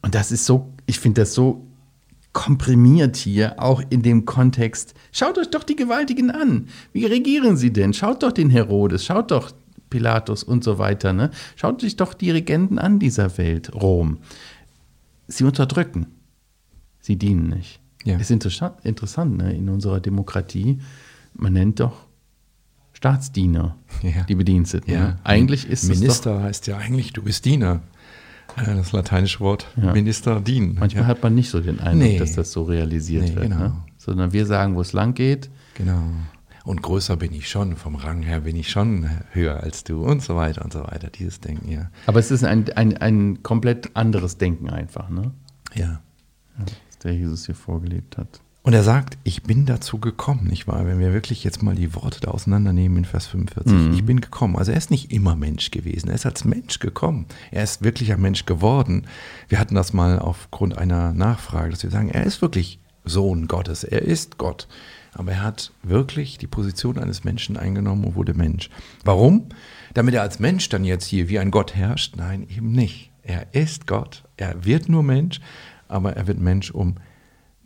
Und 0.01 0.15
das 0.15 0.31
ist 0.31 0.45
so, 0.45 0.73
ich 0.85 0.99
finde 0.99 1.21
das 1.21 1.33
so 1.33 1.67
komprimiert 2.33 3.15
hier, 3.15 3.55
auch 3.57 3.81
in 3.89 4.03
dem 4.03 4.25
Kontext. 4.25 4.93
Schaut 5.11 5.39
euch 5.39 5.49
doch 5.49 5.63
die 5.63 5.75
Gewaltigen 5.75 6.29
an. 6.29 6.67
Wie 6.93 7.05
regieren 7.05 7.57
sie 7.57 7.73
denn? 7.73 7.93
Schaut 7.93 8.21
doch 8.21 8.31
den 8.31 8.51
Herodes, 8.51 9.03
schaut 9.03 9.31
doch 9.31 9.51
Pilatus 9.89 10.43
und 10.43 10.63
so 10.63 10.77
weiter. 10.77 11.13
Ne? 11.13 11.31
Schaut 11.55 11.83
euch 11.83 11.95
doch 11.95 12.13
die 12.13 12.29
Regenten 12.29 12.77
an 12.77 12.99
dieser 12.99 13.37
Welt, 13.39 13.73
Rom. 13.73 14.19
Sie 15.27 15.43
unterdrücken. 15.43 16.07
Sie 16.99 17.15
dienen 17.15 17.47
nicht. 17.47 17.79
Ja. 18.03 18.17
Ist 18.17 18.31
interessant, 18.31 18.75
interessant 18.83 19.37
ne? 19.37 19.55
in 19.55 19.67
unserer 19.69 19.99
Demokratie. 19.99 20.79
Man 21.33 21.53
nennt 21.53 21.79
doch 21.79 22.06
Staatsdiener, 22.97 23.75
ja. 24.01 24.23
die 24.23 24.33
Bediensteten. 24.33 24.91
Ja. 24.91 24.99
Ne? 24.99 25.19
Eigentlich 25.23 25.69
ist 25.69 25.87
Minister 25.87 26.33
doch, 26.33 26.41
heißt 26.41 26.65
ja 26.65 26.77
eigentlich, 26.77 27.13
du 27.13 27.21
bist 27.21 27.45
Diener. 27.45 27.81
Äh, 28.55 28.73
das 28.73 28.91
lateinische 28.91 29.39
Wort 29.39 29.67
ja. 29.79 29.93
Minister 29.93 30.41
dienen. 30.41 30.77
Manchmal 30.79 31.05
hat 31.05 31.21
man 31.21 31.35
nicht 31.35 31.51
so 31.51 31.59
den 31.59 31.79
Eindruck, 31.79 32.09
nee. 32.09 32.17
dass 32.17 32.33
das 32.33 32.51
so 32.51 32.63
realisiert 32.63 33.25
nee, 33.25 33.35
wird. 33.35 33.49
Ne? 33.49 33.55
Genau. 33.55 33.67
Ne? 33.67 33.83
Sondern 33.97 34.33
wir 34.33 34.47
sagen, 34.47 34.73
wo 34.73 34.81
es 34.81 34.93
lang 34.93 35.13
geht. 35.13 35.51
Genau. 35.75 36.01
Und 36.63 36.81
größer 36.81 37.17
bin 37.17 37.33
ich 37.33 37.47
schon, 37.47 37.75
vom 37.75 37.97
Rang 37.97 38.23
her 38.23 38.39
bin 38.39 38.55
ich 38.55 38.71
schon 38.71 39.07
höher 39.29 39.61
als 39.61 39.83
du 39.83 40.03
und 40.03 40.23
so 40.23 40.35
weiter 40.35 40.65
und 40.65 40.73
so 40.73 40.79
weiter. 40.79 41.11
Dieses 41.11 41.39
Denken, 41.39 41.69
ja. 41.69 41.91
Aber 42.07 42.17
es 42.17 42.31
ist 42.31 42.43
ein, 42.43 42.67
ein, 42.75 42.97
ein 42.97 43.43
komplett 43.43 43.95
anderes 43.95 44.39
Denken 44.39 44.71
einfach, 44.71 45.11
ne? 45.11 45.33
Ja. 45.75 46.01
ja 46.57 46.65
das 46.87 46.97
der 47.03 47.13
Jesus 47.13 47.45
hier 47.45 47.53
vorgelebt 47.53 48.17
hat. 48.17 48.41
Und 48.67 48.73
er 48.73 48.83
sagt, 48.83 49.17
ich 49.23 49.43
bin 49.43 49.65
dazu 49.65 49.97
gekommen, 49.97 50.43
nicht 50.43 50.67
wahr? 50.67 50.85
Wenn 50.85 50.99
wir 50.99 51.13
wirklich 51.13 51.45
jetzt 51.45 51.63
mal 51.63 51.73
die 51.73 51.95
Worte 51.95 52.19
da 52.19 52.31
auseinandernehmen 52.31 52.97
in 52.97 53.05
Vers 53.05 53.25
45. 53.27 53.71
Mhm. 53.71 53.93
Ich 53.93 54.03
bin 54.03 54.19
gekommen. 54.19 54.57
Also 54.57 54.73
er 54.73 54.77
ist 54.77 54.91
nicht 54.91 55.09
immer 55.09 55.37
Mensch 55.37 55.71
gewesen. 55.71 56.09
Er 56.09 56.15
ist 56.15 56.25
als 56.25 56.43
Mensch 56.43 56.79
gekommen. 56.79 57.27
Er 57.49 57.63
ist 57.63 57.81
wirklich 57.81 58.11
ein 58.11 58.19
Mensch 58.19 58.45
geworden. 58.45 59.07
Wir 59.47 59.59
hatten 59.59 59.73
das 59.73 59.93
mal 59.93 60.19
aufgrund 60.19 60.77
einer 60.77 61.13
Nachfrage, 61.13 61.69
dass 61.69 61.83
wir 61.83 61.91
sagen, 61.91 62.09
er 62.09 62.25
ist 62.25 62.41
wirklich 62.41 62.81
Sohn 63.05 63.47
Gottes. 63.47 63.85
Er 63.85 64.01
ist 64.01 64.37
Gott. 64.37 64.67
Aber 65.13 65.31
er 65.31 65.43
hat 65.43 65.71
wirklich 65.83 66.37
die 66.37 66.47
Position 66.47 66.97
eines 66.97 67.23
Menschen 67.23 67.55
eingenommen 67.55 68.03
und 68.03 68.15
wurde 68.15 68.33
Mensch. 68.33 68.69
Warum? 69.05 69.45
Damit 69.93 70.13
er 70.13 70.23
als 70.23 70.39
Mensch 70.39 70.67
dann 70.67 70.83
jetzt 70.83 71.05
hier 71.05 71.29
wie 71.29 71.39
ein 71.39 71.51
Gott 71.51 71.73
herrscht? 71.73 72.17
Nein, 72.17 72.45
eben 72.49 72.73
nicht. 72.73 73.11
Er 73.23 73.55
ist 73.55 73.87
Gott. 73.87 74.25
Er 74.35 74.65
wird 74.65 74.89
nur 74.89 75.03
Mensch, 75.03 75.39
aber 75.87 76.17
er 76.17 76.27
wird 76.27 76.41
Mensch, 76.41 76.71
um 76.71 76.95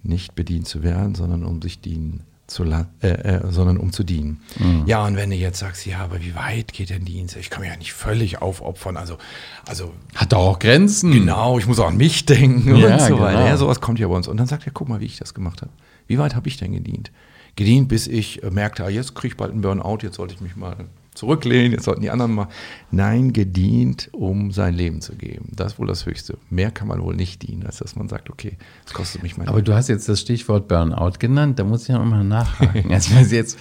nicht 0.03 0.35
bedient 0.35 0.67
zu 0.67 0.83
werden, 0.83 1.15
sondern 1.15 1.43
um 1.43 1.61
sich 1.61 1.79
dienen 1.79 2.23
zu 2.51 2.65
äh, 2.65 3.07
äh, 3.07 3.51
sondern 3.51 3.77
um 3.77 3.93
zu 3.93 4.03
dienen. 4.03 4.41
Mhm. 4.59 4.83
Ja, 4.85 5.05
und 5.05 5.15
wenn 5.15 5.29
du 5.29 5.35
jetzt 5.37 5.59
sagst, 5.59 5.85
ja, 5.85 5.99
aber 5.99 6.21
wie 6.21 6.35
weit 6.35 6.73
geht 6.73 6.89
denn 6.89 7.05
Dienst? 7.05 7.37
Ich 7.37 7.49
kann 7.49 7.61
mich 7.61 7.69
ja 7.69 7.77
nicht 7.77 7.93
völlig 7.93 8.41
aufopfern. 8.41 8.97
Also, 8.97 9.17
also 9.65 9.93
hat 10.15 10.33
doch 10.33 10.39
auch 10.39 10.59
Grenzen. 10.59 11.11
Genau, 11.11 11.57
ich 11.57 11.65
muss 11.65 11.79
auch 11.79 11.87
an 11.87 11.97
mich 11.97 12.25
denken 12.25 12.75
ja, 12.75 12.93
und 12.93 13.01
so 13.01 13.15
genau. 13.15 13.21
weiter. 13.21 13.47
Ja, 13.47 13.55
sowas 13.55 13.79
kommt 13.79 13.99
ja 13.99 14.07
bei 14.07 14.15
uns. 14.15 14.27
Und 14.27 14.35
dann 14.37 14.47
sagt 14.47 14.65
er, 14.65 14.73
guck 14.73 14.89
mal, 14.89 14.99
wie 14.99 15.05
ich 15.05 15.17
das 15.17 15.33
gemacht 15.33 15.61
habe. 15.61 15.71
Wie 16.07 16.17
weit 16.17 16.35
habe 16.35 16.49
ich 16.49 16.57
denn 16.57 16.73
gedient? 16.73 17.11
Gedient, 17.55 17.87
bis 17.87 18.07
ich 18.07 18.43
äh, 18.43 18.51
merkte, 18.51 18.83
ah, 18.83 18.89
jetzt 18.89 19.15
kriege 19.15 19.29
ich 19.29 19.37
bald 19.37 19.51
einen 19.51 19.61
Burnout, 19.61 19.99
jetzt 20.01 20.17
sollte 20.17 20.33
ich 20.33 20.41
mich 20.41 20.57
mal 20.57 20.75
zurücklehnen, 21.13 21.73
jetzt 21.73 21.83
sollten 21.83 22.01
die 22.01 22.09
anderen 22.09 22.33
mal. 22.33 22.47
Nein, 22.89 23.33
gedient, 23.33 24.09
um 24.13 24.51
sein 24.51 24.73
Leben 24.73 25.01
zu 25.01 25.15
geben. 25.15 25.49
Das 25.55 25.73
ist 25.73 25.79
wohl 25.79 25.87
das 25.87 26.05
Höchste. 26.05 26.37
Mehr 26.49 26.71
kann 26.71 26.87
man 26.87 27.01
wohl 27.01 27.15
nicht 27.15 27.41
dienen, 27.41 27.65
als 27.65 27.77
dass 27.77 27.95
man 27.95 28.07
sagt, 28.07 28.29
okay, 28.29 28.57
es 28.85 28.93
kostet 28.93 29.21
mich 29.21 29.37
mein 29.37 29.47
Aber 29.47 29.57
Leben. 29.57 29.65
du 29.65 29.73
hast 29.73 29.89
jetzt 29.89 30.07
das 30.07 30.21
Stichwort 30.21 30.67
Burnout 30.67 31.19
genannt, 31.19 31.59
da 31.59 31.63
muss 31.63 31.83
ich 31.83 31.89
ja 31.89 31.97
nochmal 31.97 32.23
nachhaken. 32.23 32.91
also 32.93 33.35
jetzt, 33.35 33.59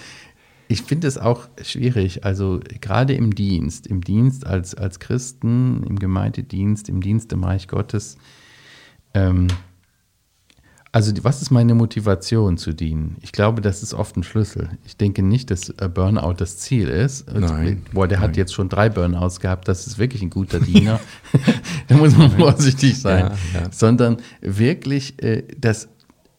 ich 0.67 0.83
finde 0.83 1.07
es 1.07 1.17
auch 1.17 1.49
schwierig, 1.61 2.23
also 2.23 2.61
gerade 2.79 3.13
im 3.13 3.35
Dienst, 3.35 3.87
im 3.87 4.01
Dienst 4.01 4.47
als, 4.47 4.73
als 4.73 4.99
Christen, 4.99 5.83
im 5.83 5.99
Gemeindedienst, 5.99 6.87
im 6.87 7.01
Dienst 7.01 7.33
im 7.33 7.43
Reich 7.43 7.67
Gottes, 7.67 8.17
ähm, 9.13 9.47
also 10.93 11.13
was 11.21 11.41
ist 11.41 11.51
meine 11.51 11.73
Motivation 11.73 12.57
zu 12.57 12.73
dienen? 12.73 13.15
Ich 13.21 13.31
glaube, 13.31 13.61
das 13.61 13.81
ist 13.81 13.93
oft 13.93 14.17
ein 14.17 14.23
Schlüssel. 14.23 14.71
Ich 14.85 14.97
denke 14.97 15.23
nicht, 15.23 15.49
dass 15.49 15.69
äh, 15.69 15.87
Burnout 15.87 16.33
das 16.37 16.57
Ziel 16.57 16.89
ist. 16.89 17.29
Also, 17.29 17.53
Nein, 17.53 17.83
Boah, 17.93 18.07
der 18.07 18.19
hat 18.19 18.31
nein. 18.31 18.37
jetzt 18.37 18.53
schon 18.53 18.67
drei 18.67 18.89
Burnouts 18.89 19.39
gehabt, 19.39 19.67
das 19.67 19.87
ist 19.87 19.99
wirklich 19.99 20.21
ein 20.21 20.29
guter 20.29 20.59
Diener. 20.59 20.99
da 21.87 21.95
muss 21.95 22.17
man 22.17 22.29
vorsichtig 22.37 22.99
sein. 22.99 23.31
Ja, 23.53 23.61
ja. 23.61 23.71
Sondern 23.71 24.17
wirklich, 24.41 25.21
äh, 25.23 25.43
dass 25.57 25.87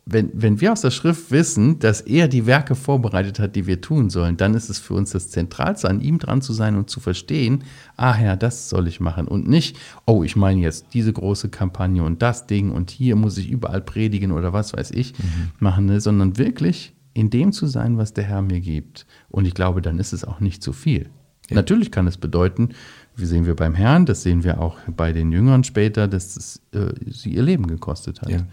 wenn, 0.05 0.31
wenn 0.35 0.61
wir 0.61 0.73
aus 0.73 0.81
der 0.81 0.91
Schrift 0.91 1.31
wissen, 1.31 1.79
dass 1.79 2.01
er 2.01 2.27
die 2.27 2.47
Werke 2.47 2.75
vorbereitet 2.75 3.39
hat, 3.39 3.55
die 3.55 3.67
wir 3.67 3.81
tun 3.81 4.11
sollen, 4.11 4.37
dann 4.37 4.55
ist 4.55 4.69
es 4.69 4.81
für 4.81 4.95
uns 4.95 5.11
das 5.11 5.31
Zentralste, 5.31 5.89
an 5.89 6.01
ihm 6.01 6.19
dran 6.19 6.43
zu 6.43 6.53
sein 6.53 6.77
und 6.77 6.91
zu 6.91 6.99
verstehen, 6.99 7.63
ah 7.97 8.13
Herr, 8.13 8.37
das 8.37 8.69
soll 8.69 8.89
ich 8.89 8.99
machen. 8.99 9.29
Und 9.29 9.49
nicht, 9.49 9.79
oh, 10.05 10.25
ich 10.25 10.35
meine 10.35 10.61
jetzt 10.61 10.87
diese 10.93 11.13
große 11.13 11.51
Kampagne 11.51 12.03
und 12.03 12.21
das 12.21 12.47
Ding 12.49 12.73
und 12.73 12.91
hier 12.91 13.15
muss 13.15 13.39
ich 13.39 13.49
überall 13.49 13.81
predigen 13.81 14.33
oder 14.33 14.53
was 14.53 14.73
weiß 14.73 14.91
ich 14.91 15.15
machen, 15.61 15.87
ne? 15.87 16.01
sondern 16.01 16.37
wirklich 16.37 16.95
in 17.15 17.31
dem 17.31 17.53
zu 17.53 17.67
sein, 17.67 17.97
was 17.97 18.13
der 18.13 18.25
Herr 18.25 18.43
mir 18.43 18.61
gibt. 18.61 19.07
Und 19.29 19.45
ich 19.45 19.55
glaube, 19.55 19.83
dann 19.83 19.99
ist 19.99 20.13
es 20.13 20.25
auch 20.25 20.41
nicht 20.41 20.63
zu 20.63 20.73
viel. 20.73 21.11
Natürlich 21.51 21.91
kann 21.93 22.07
es 22.07 22.17
bedeuten, 22.17 22.71
wie 23.15 23.27
sehen 23.27 23.45
wir 23.45 23.55
beim 23.55 23.75
Herrn, 23.75 24.07
das 24.07 24.23
sehen 24.23 24.43
wir 24.43 24.61
auch 24.61 24.79
bei 24.97 25.13
den 25.13 25.33
Jüngern 25.33 25.65
später, 25.65 26.09
dass 26.09 26.37
es 26.37 26.63
äh, 26.73 26.95
sie 27.07 27.35
ihr 27.35 27.43
Leben 27.43 27.67
gekostet 27.67 28.23
hat. 28.23 28.31
Ja. 28.31 28.47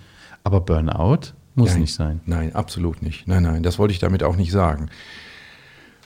Aber 0.44 0.62
Burnout 0.62 1.34
muss 1.60 1.72
Nein, 1.72 1.82
nicht 1.82 1.94
sein. 1.94 2.20
Nein, 2.26 2.56
absolut 2.56 3.02
nicht. 3.04 3.28
Nein, 3.28 3.44
nein, 3.44 3.62
das 3.62 3.78
wollte 3.78 3.94
ich 3.94 4.00
damit 4.00 4.24
auch 4.24 4.36
nicht 4.36 4.52
sagen. 4.52 4.90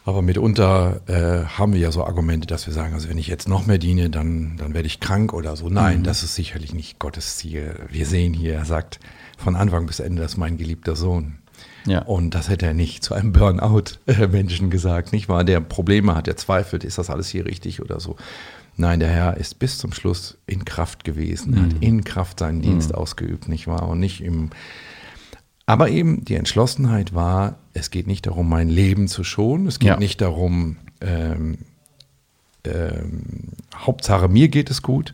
Aber 0.05 0.21
mitunter 0.21 0.99
äh, 1.07 1.45
haben 1.45 1.71
wir 1.71 1.79
ja 1.79 1.89
so 1.93 2.03
Argumente, 2.05 2.45
dass 2.45 2.67
wir 2.67 2.73
sagen, 2.73 2.93
also 2.93 3.07
wenn 3.07 3.17
ich 3.17 3.27
jetzt 3.27 3.47
noch 3.47 3.65
mehr 3.65 3.77
diene, 3.77 4.09
dann, 4.09 4.57
dann 4.57 4.73
werde 4.73 4.87
ich 4.87 4.99
krank 4.99 5.31
oder 5.31 5.55
so. 5.55 5.69
Nein, 5.69 5.99
Mhm. 5.99 6.03
das 6.03 6.23
ist 6.23 6.35
sicherlich 6.35 6.73
nicht 6.73 6.99
Gottes 6.99 7.37
Ziel. 7.37 7.75
Wir 7.89 8.05
sehen 8.05 8.33
hier, 8.33 8.55
er 8.55 8.65
sagt 8.65 8.99
von 9.37 9.55
Anfang 9.55 9.85
bis 9.85 10.01
Ende, 10.01 10.21
das 10.21 10.33
ist 10.33 10.37
mein 10.37 10.57
geliebter 10.57 10.97
Sohn. 10.97 11.37
Ja. 11.85 12.01
Und 12.01 12.31
das 12.35 12.49
hätte 12.49 12.65
er 12.65 12.73
nicht 12.73 13.03
zu 13.03 13.13
einem 13.13 13.31
Burnout-Menschen 13.31 14.69
gesagt, 14.69 15.13
nicht 15.13 15.29
wahr? 15.29 15.45
Der 15.45 15.61
Probleme 15.61 16.15
hat, 16.15 16.27
der 16.27 16.35
zweifelt, 16.35 16.83
ist 16.83 16.97
das 16.97 17.09
alles 17.09 17.29
hier 17.29 17.45
richtig 17.45 17.81
oder 17.81 17.99
so. 18.01 18.17
Nein, 18.75 18.99
der 18.99 19.09
Herr 19.09 19.37
ist 19.37 19.59
bis 19.59 19.77
zum 19.77 19.93
Schluss 19.93 20.37
in 20.47 20.65
Kraft 20.65 21.03
gewesen, 21.03 21.61
hat 21.61 21.75
in 21.81 22.03
Kraft 22.03 22.39
seinen 22.39 22.61
Dienst 22.61 22.93
ausgeübt, 22.95 23.47
nicht 23.47 23.67
wahr? 23.67 23.87
Und 23.87 23.99
nicht 23.99 24.21
im. 24.21 24.49
Aber 25.65 25.89
eben 25.89 26.25
die 26.25 26.35
Entschlossenheit 26.35 27.13
war, 27.13 27.57
es 27.73 27.89
geht 27.89 28.07
nicht 28.07 28.25
darum, 28.27 28.49
mein 28.49 28.69
Leben 28.69 29.07
zu 29.07 29.23
schonen, 29.23 29.67
es 29.67 29.79
geht 29.79 29.89
Ja. 29.89 29.97
nicht 29.97 30.19
darum, 30.21 30.77
ähm, 31.01 31.57
ähm, 32.65 33.23
Hauptsache 33.75 34.27
mir 34.27 34.47
geht 34.49 34.69
es 34.69 34.81
gut, 34.81 35.13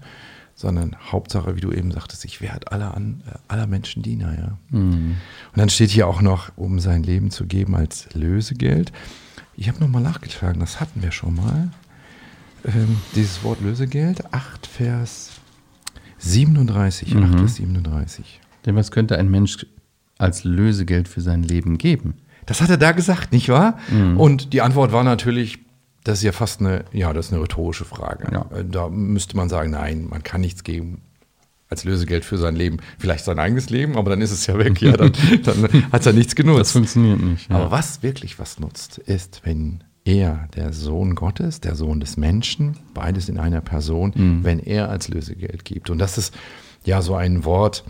sondern 0.56 0.96
Hauptsache, 1.12 1.56
wie 1.56 1.62
du 1.62 1.72
eben 1.72 1.92
sagtest, 1.92 2.26
ich 2.26 2.42
werde 2.42 2.72
aller, 2.72 2.96
an, 2.96 3.24
äh, 3.28 3.38
aller 3.48 3.66
Menschen 3.68 4.04
Diener, 4.04 4.38
ja. 4.38 4.58
Und 4.72 5.18
dann 5.56 5.70
steht 5.70 5.90
hier 5.92 6.08
auch 6.08 6.22
noch, 6.22 6.52
um 6.58 6.80
sein 6.80 7.04
Leben 7.04 7.32
zu 7.32 7.46
geben 7.46 7.76
als 7.76 8.08
Lösegeld. 8.14 8.92
Ich 9.56 9.68
habe 9.70 9.80
nochmal 9.80 10.02
nachgeschlagen, 10.02 10.60
das 10.60 10.80
hatten 10.80 11.02
wir 11.02 11.12
schon 11.12 11.36
mal. 11.36 11.70
Ähm, 12.66 12.98
dieses 13.16 13.42
Wort 13.44 13.62
Lösegeld, 13.62 14.34
8 14.34 14.68
Vers 14.68 15.30
37, 16.18 17.16
8 17.16 17.40
Vers 17.40 17.56
37. 17.56 18.42
Denn 18.66 18.76
was 18.76 18.92
könnte 18.92 19.18
ein 19.18 19.30
Mensch 19.30 19.66
als 20.20 20.44
Lösegeld 20.44 21.08
für 21.08 21.22
sein 21.22 21.42
Leben 21.42 21.80
geben? 21.80 22.14
Das 22.46 22.62
hat 22.62 22.70
er 22.70 22.78
da 22.78 22.92
gesagt, 22.92 23.32
nicht 23.32 23.50
wahr? 23.50 23.78
Und 24.18 24.54
die 24.54 24.62
Antwort 24.62 24.92
war 24.92 25.04
natürlich, 25.04 25.60
das 26.04 26.20
ist 26.20 26.24
ja 26.24 26.32
fast 26.32 26.60
eine, 26.62 26.86
ja, 26.92 27.12
das 27.14 27.28
ist 27.28 27.34
eine 27.34 27.42
rhetorische 27.42 27.86
Frage. 27.86 28.28
Ja. 28.32 28.46
Äh, 28.58 28.66
Da 28.66 28.90
müsste 28.90 29.36
man 29.38 29.50
sagen, 29.50 29.72
nein, 29.72 30.08
man 30.10 30.24
kann 30.24 30.42
nichts 30.42 30.64
geben 30.64 31.02
als 31.70 31.84
Lösegeld 31.84 32.26
für 32.26 32.40
sein 32.40 32.56
Leben. 32.56 32.78
Vielleicht 32.98 33.26
sein 33.26 33.38
eigenes 33.38 33.70
Leben, 33.70 33.96
aber 33.96 34.10
dann 34.10 34.22
ist 34.22 34.32
es 34.32 34.48
ja 34.48 34.58
weg. 34.58 34.82
Ja, 34.82 34.98
dann, 34.98 35.12
dann 35.44 35.84
hat 35.92 36.00
es 36.00 36.06
ja 36.06 36.12
nichts 36.14 36.34
Das 36.34 36.44
genutzt. 36.44 36.72
funktioniert 36.72 37.22
nicht. 37.22 37.50
Ja. 37.50 37.58
Aber 37.58 37.70
was 37.72 38.02
wirklich 38.02 38.40
was 38.40 38.60
nutzt, 38.60 38.98
ist, 38.98 39.42
wenn 39.44 39.84
er, 40.06 40.48
der 40.56 40.74
Sohn 40.74 41.14
Gottes, 41.14 41.62
der 41.62 41.76
Sohn 41.76 42.00
des 42.00 42.18
Menschen, 42.18 42.78
beides 42.96 43.30
in 43.30 43.38
einer 43.38 43.62
Person, 43.62 44.40
wenn 44.44 44.58
er 44.58 44.90
als 44.90 45.10
Lösegeld 45.10 45.64
gibt. 45.66 45.92
Und 45.92 46.00
das 46.00 46.18
ist 46.18 46.34
ja 46.86 47.04
so 47.04 47.14
ein 47.14 47.46
Wort, 47.46 47.84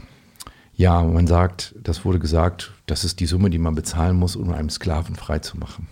ja, 0.79 1.03
man 1.03 1.27
sagt, 1.27 1.75
das 1.83 2.05
wurde 2.05 2.19
gesagt, 2.19 2.71
das 2.85 3.03
ist 3.03 3.19
die 3.19 3.25
Summe, 3.25 3.49
die 3.49 3.57
man 3.57 3.75
bezahlen 3.75 4.15
muss, 4.15 4.37
um 4.37 4.49
einen 4.53 4.69
Sklaven 4.69 5.17
frei 5.17 5.39
zu 5.39 5.57
machen. 5.57 5.87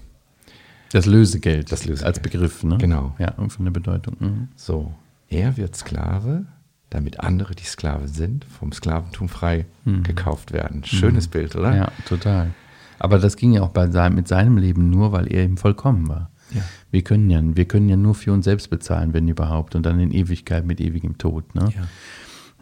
Das 0.94 1.06
Lösegeld, 1.06 1.74
Das 1.74 1.84
Lösegeld. 1.84 2.08
als 2.08 2.20
Begriff, 2.22 2.64
ne? 2.64 2.78
Genau. 2.78 3.14
Ja, 3.20 3.34
und 3.34 3.50
von 3.50 3.66
der 3.66 3.74
Bedeutung. 3.74 4.16
Mhm. 4.18 4.48
So, 4.56 4.94
er 5.28 5.58
wird 5.58 5.76
Sklave, 5.76 6.46
damit 6.90 7.20
andere, 7.20 7.54
die 7.54 7.66
Sklave 7.66 8.08
sind, 8.08 8.46
vom 8.46 8.72
Sklaventum 8.72 9.28
frei 9.28 9.66
gekauft 10.04 10.54
werden. 10.54 10.86
Schönes 10.86 11.28
Bild, 11.28 11.58
oder? 11.58 11.76
Ja, 11.76 11.92
total. 12.08 12.52
Aber 12.98 13.20
das 13.20 13.36
ging 13.36 13.52
ja 13.52 13.64
auch 13.64 13.72
bei 13.72 13.92
seinem, 13.92 14.16
mit 14.16 14.30
seinem 14.30 14.56
Leben 14.58 14.90
nur, 14.90 15.12
weil 15.12 15.28
er 15.28 15.44
eben 15.44 15.58
vollkommen 15.58 16.08
war. 16.08 16.32
Ja. 16.56 16.62
Wir 16.92 17.02
können 17.02 17.30
ja, 17.30 17.42
wir 17.44 17.66
können 17.66 17.90
ja 17.90 17.98
nur 17.98 18.16
für 18.16 18.32
uns 18.32 18.46
selbst 18.46 18.70
bezahlen, 18.70 19.12
wenn 19.14 19.28
überhaupt, 19.28 19.76
und 19.76 19.86
dann 19.86 20.00
in 20.00 20.12
Ewigkeit 20.12 20.66
mit 20.66 20.80
ewigem 20.80 21.18
Tod. 21.18 21.54
Ne? 21.56 21.74
Ja. 21.76 21.82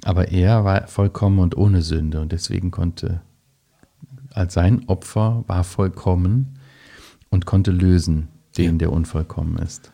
Aber 0.03 0.29
er 0.31 0.63
war 0.65 0.87
vollkommen 0.87 1.39
und 1.39 1.57
ohne 1.57 1.81
Sünde 1.81 2.21
und 2.21 2.31
deswegen 2.31 2.71
konnte, 2.71 3.21
als 4.33 4.53
sein 4.53 4.83
Opfer 4.87 5.43
war 5.47 5.63
vollkommen 5.63 6.59
und 7.29 7.45
konnte 7.45 7.71
lösen, 7.71 8.27
den, 8.57 8.73
Ja. 8.73 8.77
der 8.79 8.91
unvollkommen 8.91 9.57
ist. 9.57 9.91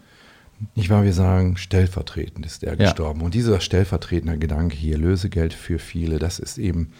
Nicht 0.76 0.90
wahr, 0.90 1.04
wir 1.04 1.14
sagen, 1.14 1.58
stellvertretend 1.58 2.46
ist 2.46 2.64
er 2.64 2.72
Ja. 2.80 2.86
gestorben. 2.86 3.22
Und 3.22 3.34
dieser 3.34 3.60
stellvertretende 3.62 4.38
Gedanke 4.38 4.76
hier, 4.76 4.98
Lösegeld 4.98 5.54
für 5.54 5.80
viele, 5.80 6.20
das 6.20 6.38
ist 6.40 6.58
eben 6.58 6.92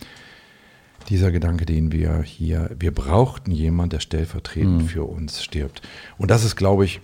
dieser 1.10 1.32
Gedanke, 1.32 1.66
den 1.66 1.92
wir 1.92 2.22
hier, 2.24 2.72
wir 2.80 2.94
brauchten 2.94 3.52
jemand, 3.52 3.94
der 3.94 4.00
stellvertretend 4.00 4.84
für 4.84 5.04
uns 5.04 5.44
stirbt. 5.44 5.82
Und 6.18 6.32
das 6.32 6.44
ist, 6.44 6.56
glaube 6.56 6.86
ich, 6.86 7.02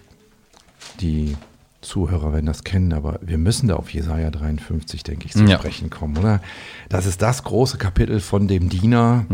die 1.00 1.36
Zuhörer 1.88 2.34
werden 2.34 2.46
das 2.46 2.64
kennen, 2.64 2.92
aber 2.94 3.20
wir 3.22 3.38
müssen 3.38 3.68
da 3.70 3.76
auf 3.78 3.90
Jesaja 3.92 4.30
53, 4.30 5.04
denke 5.04 5.26
ich, 5.26 5.32
zu 5.34 5.44
Ja. 5.46 5.58
sprechen 5.58 5.90
kommen, 5.90 6.18
oder? 6.18 6.42
Das 6.90 7.06
ist 7.06 7.22
das 7.22 7.44
große 7.44 7.78
Kapitel 7.78 8.20
von 8.20 8.48
dem 8.48 8.70
Diener. 8.70 9.26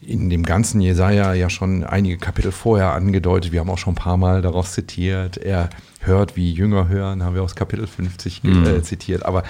In 0.00 0.30
dem 0.30 0.44
ganzen 0.44 0.80
Jesaja 0.80 1.34
ja 1.34 1.50
schon 1.50 1.84
einige 1.84 2.16
Kapitel 2.18 2.52
vorher 2.52 2.92
angedeutet. 2.92 3.52
Wir 3.52 3.60
haben 3.60 3.70
auch 3.70 3.78
schon 3.78 3.92
ein 3.92 3.96
paar 3.96 4.16
Mal 4.16 4.42
daraus 4.42 4.72
zitiert. 4.72 5.36
Er 5.36 5.68
hört, 6.00 6.36
wie 6.36 6.50
Jünger 6.52 6.88
hören, 6.88 7.22
haben 7.22 7.34
wir 7.34 7.42
aus 7.42 7.54
Kapitel 7.54 7.86
50 7.86 8.42
ge- 8.42 8.76
äh, 8.78 8.82
zitiert. 8.82 9.24
Aber 9.26 9.42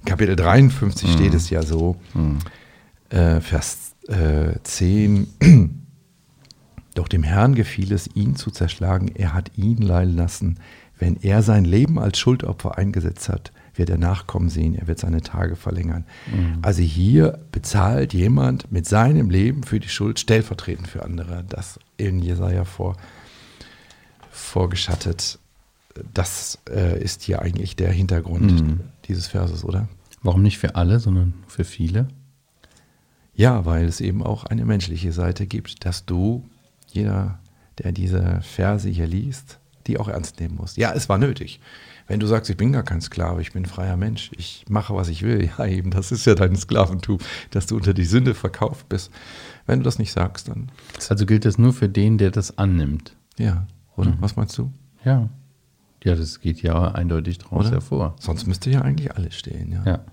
in 0.00 0.04
Kapitel 0.04 0.36
53 0.36 1.12
steht 1.12 1.34
es 1.34 1.50
ja 1.50 1.62
so, 1.62 1.96
äh, 3.10 3.40
Vers 3.40 3.92
äh, 4.08 4.58
10. 4.62 5.82
Doch 6.94 7.08
dem 7.08 7.22
Herrn 7.24 7.54
gefiel 7.54 7.92
es, 7.92 8.08
ihn 8.14 8.36
zu 8.36 8.50
zerschlagen. 8.50 9.08
Er 9.14 9.34
hat 9.34 9.50
ihn 9.56 9.78
leiden 9.78 10.16
lassen. 10.16 10.58
Wenn 10.98 11.16
er 11.16 11.42
sein 11.42 11.64
Leben 11.64 11.98
als 11.98 12.18
Schuldopfer 12.18 12.78
eingesetzt 12.78 13.28
hat, 13.28 13.52
wird 13.74 13.90
er 13.90 13.98
Nachkommen 13.98 14.48
sehen. 14.48 14.74
Er 14.74 14.86
wird 14.86 14.98
seine 14.98 15.20
Tage 15.20 15.56
verlängern. 15.56 16.04
Also 16.62 16.82
hier 16.82 17.38
bezahlt 17.52 18.14
jemand 18.14 18.72
mit 18.72 18.86
seinem 18.86 19.28
Leben 19.28 19.62
für 19.62 19.80
die 19.80 19.88
Schuld 19.88 20.18
stellvertretend 20.18 20.88
für 20.88 21.04
andere. 21.04 21.44
Das 21.46 21.78
in 21.98 22.20
Jesaja 22.20 22.64
vor, 22.64 22.96
vorgeschattet. 24.30 25.38
Das 26.12 26.58
äh, 26.68 27.02
ist 27.02 27.22
hier 27.22 27.42
eigentlich 27.42 27.76
der 27.76 27.90
Hintergrund 27.90 28.64
dieses 29.06 29.26
Verses, 29.26 29.64
oder? 29.64 29.88
Warum 30.22 30.42
nicht 30.42 30.58
für 30.58 30.74
alle, 30.74 30.98
sondern 31.00 31.34
für 31.46 31.64
viele? 31.64 32.08
Ja, 33.34 33.66
weil 33.66 33.84
es 33.84 34.00
eben 34.00 34.22
auch 34.22 34.44
eine 34.44 34.64
menschliche 34.64 35.12
Seite 35.12 35.46
gibt, 35.46 35.84
dass 35.84 36.06
du, 36.06 36.44
jeder, 36.88 37.38
der 37.78 37.92
diese 37.92 38.40
Verse 38.42 38.88
hier 38.88 39.06
liest, 39.06 39.58
die 39.86 39.98
auch 39.98 40.08
ernst 40.08 40.40
nehmen 40.40 40.56
musst. 40.56 40.76
Ja, 40.76 40.92
es 40.92 41.08
war 41.08 41.18
nötig. 41.18 41.60
Wenn 42.08 42.20
du 42.20 42.26
sagst, 42.26 42.48
ich 42.50 42.56
bin 42.56 42.72
gar 42.72 42.84
kein 42.84 43.00
Sklave, 43.00 43.40
ich 43.40 43.52
bin 43.52 43.64
ein 43.64 43.66
freier 43.66 43.96
Mensch, 43.96 44.30
ich 44.36 44.64
mache, 44.68 44.94
was 44.94 45.08
ich 45.08 45.22
will, 45.22 45.50
ja 45.58 45.66
eben, 45.66 45.90
das 45.90 46.12
ist 46.12 46.24
ja 46.26 46.34
dein 46.34 46.54
Sklaventum, 46.56 47.18
dass 47.50 47.66
du 47.66 47.76
unter 47.76 47.94
die 47.94 48.04
Sünde 48.04 48.34
verkauft 48.34 48.88
bist. 48.88 49.10
Wenn 49.66 49.80
du 49.80 49.84
das 49.84 49.98
nicht 49.98 50.12
sagst, 50.12 50.48
dann, 50.48 50.70
Also 51.08 51.26
gilt 51.26 51.44
das 51.44 51.58
nur 51.58 51.72
für 51.72 51.88
den, 51.88 52.18
der 52.18 52.30
das 52.30 52.58
annimmt. 52.58 53.16
ja, 53.38 53.66
oder? 53.96 54.14
Was 54.20 54.36
meinst 54.36 54.56
du? 54.58 54.70
Ja. 55.04 55.28
Ja, 56.04 56.14
das 56.14 56.40
geht 56.40 56.62
ja 56.62 56.92
eindeutig 56.92 57.38
daraus 57.38 57.70
hervor. 57.70 58.14
Sonst 58.20 58.46
müsste 58.46 58.70
ja 58.70 58.82
eigentlich 58.82 59.12
alles 59.16 59.34
stehen, 59.36 59.72
ja. 59.72 59.82
Ja. 59.84 60.04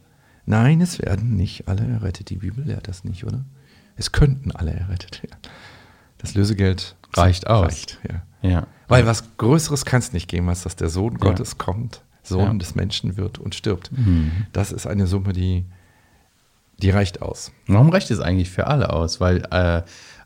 Nein, 0.45 0.81
es 0.81 0.99
werden 0.99 1.35
nicht 1.35 1.67
alle 1.67 1.85
errettet. 1.85 2.29
Die 2.29 2.37
Bibel 2.37 2.63
lehrt 2.65 2.87
das 2.87 3.03
nicht, 3.03 3.25
oder? 3.25 3.45
Es 3.95 4.11
könnten 4.11 4.51
alle 4.51 4.71
errettet 4.71 5.21
werden. 5.21 5.37
Das 6.17 6.33
Lösegeld 6.33 6.95
Reicht 7.13 7.47
aus. 7.47 7.65
Reicht, 7.67 7.99
ja. 8.09 8.23
Ja. 8.43 8.67
Weil 8.87 9.07
was 9.07 9.37
Größeres 9.37 9.85
kann 9.85 9.99
es 9.99 10.13
nicht 10.13 10.27
geben, 10.27 10.49
als 10.49 10.63
dass 10.63 10.75
der 10.75 10.89
Sohn. 10.89 11.17
Gottes 11.17 11.57
kommt, 11.57 12.03
Sohn 12.21 12.59
des 12.59 12.75
Menschen 12.75 13.17
wird 13.17 13.39
und 13.39 13.55
stirbt. 13.55 13.91
Mhm. 13.91 14.45
Das 14.51 14.71
ist 14.71 14.85
eine 14.85 15.07
Summe, 15.07 15.33
die, 15.33 15.65
die 16.77 16.91
reicht 16.91 17.21
aus. 17.21 17.51
Warum 17.65 17.89
reicht 17.89 18.11
es 18.11 18.19
eigentlich 18.19 18.51
für 18.51 18.67
alle 18.67 18.91
aus? 18.91 19.19
Weil 19.19 19.45
äh, 19.49 19.81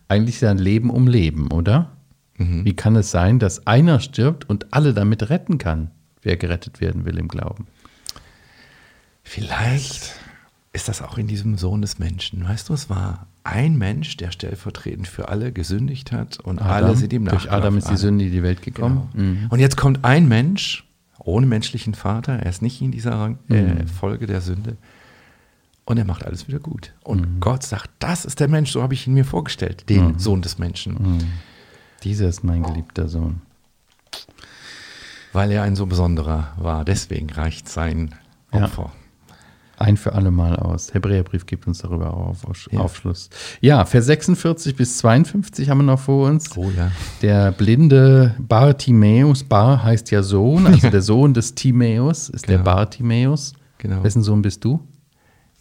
eigentlich 0.09 0.35
ist 0.35 0.41
ja 0.41 0.51
ein 0.51 0.57
Leben 0.57 0.89
um 0.89 1.07
Leben, 1.07 1.51
oder? 1.51 1.91
Wie 2.39 2.75
kann 2.75 2.95
es 2.95 3.09
sein, 3.09 3.39
dass 3.39 3.65
einer 3.65 3.99
stirbt 3.99 4.47
und 4.47 4.71
alle 4.71 4.93
damit 4.93 5.31
retten 5.31 5.57
kann, 5.57 5.89
wer 6.21 6.37
gerettet 6.37 6.81
werden 6.81 7.03
will 7.03 7.17
im 7.17 7.27
Glauben? 7.29 7.65
Vielleicht 9.23 10.13
ist 10.71 10.87
das 10.87 11.01
auch 11.01 11.17
in 11.17 11.25
diesem 11.25 11.57
Sohn 11.57 11.81
des 11.81 11.97
Menschen. 11.97 12.47
Weißt 12.47 12.69
du, 12.69 12.73
es 12.73 12.91
war 12.91 13.25
ein 13.47 13.77
Mensch, 13.77 14.17
der 14.17 14.31
stellvertretend 14.31 15.07
für 15.07 15.29
alle 15.29 15.51
gesündigt 15.51 16.11
hat 16.11 16.39
und 16.39 16.59
alle 16.61 16.95
sind 16.95 17.13
ihm 17.13 17.25
Durch 17.25 17.45
nachgelaufen. 17.45 17.57
Adam 17.63 17.77
ist 17.77 17.89
die. 17.89 17.97
Sünde 17.97 18.25
in 18.25 18.31
die 18.31 18.43
Welt 18.43 18.61
gekommen. 18.61 19.09
Genau. 19.13 19.25
Mhm. 19.25 19.47
Und 19.49 19.59
jetzt 19.59 19.77
kommt 19.77 20.03
ein 20.05 20.27
Mensch 20.27 20.83
ohne 21.19 21.45
menschlichen 21.45 21.93
Vater, 21.93 22.33
er 22.33 22.49
ist 22.49 22.61
nicht 22.61 22.81
in 22.81 22.91
dieser 22.91 23.11
Rang, 23.13 23.39
Mhm. 23.47 23.55
äh, 23.55 23.87
Folge 23.87 24.27
der 24.27 24.41
Sünde 24.41 24.77
und 25.85 25.97
er 25.97 26.05
macht 26.05 26.25
alles 26.25 26.47
wieder 26.47 26.59
gut. 26.59 26.93
Und 27.03 27.21
Mhm. 27.21 27.39
Gott 27.39 27.63
sagt, 27.63 27.89
das 27.99 28.23
ist 28.25 28.39
der 28.39 28.47
Mensch, 28.47 28.71
so 28.71 28.81
habe 28.83 28.93
ich 28.93 29.07
ihn 29.07 29.13
mir 29.13 29.25
vorgestellt, 29.25 29.89
den 29.89 30.13
Mhm. 30.13 30.19
Sohn 30.19 30.41
des 30.41 30.57
Menschen, 30.57 31.23
Dieser 32.03 32.27
ist 32.29 32.43
mein 32.43 32.63
geliebter 32.63 33.07
Sohn. 33.07 33.41
weil 35.33 35.51
er 35.51 35.63
ein 35.63 35.75
so 35.75 35.85
besonderer 35.85 36.53
war. 36.57 36.83
Deswegen 36.85 37.29
reicht 37.29 37.69
sein 37.69 38.15
Ja. 38.53 38.69
Ein 39.79 39.95
für 39.95 40.13
alle 40.13 40.31
Mal 40.31 40.55
aus. 40.55 40.93
Hebräerbrief 40.93 41.45
gibt 41.45 41.67
uns 41.67 41.79
darüber 41.79 42.11
auch 42.13 42.27
auf, 42.29 42.45
auf, 42.45 42.67
Ja. 42.71 42.79
Aufschluss. 42.79 43.29
Ja, 43.61 43.85
Vers 43.85 44.07
46 44.07 44.75
bis 44.75 44.97
52 44.97 45.69
haben 45.69 45.77
wir 45.79 45.83
noch 45.83 45.99
vor 45.99 46.27
uns. 46.27 46.57
Oh 46.57 46.71
ja. 46.75 46.91
Der 47.21 47.51
blinde 47.51 48.33
Bartimäus, 48.39 49.43
Bar 49.43 49.83
heißt 49.83 50.09
ja 50.09 50.23
Sohn, 50.23 50.65
also 50.65 50.89
der 50.89 51.01
Sohn 51.03 51.33
des 51.35 51.53
Timäus 51.53 52.27
ist 52.29 52.47
der 52.47 52.57
Genau. 52.57 52.65
Bartimäus. 52.75 53.53
Genau. 53.77 54.03
Wessen 54.03 54.23
Sohn 54.23 54.41
bist 54.41 54.63
du? 54.65 54.79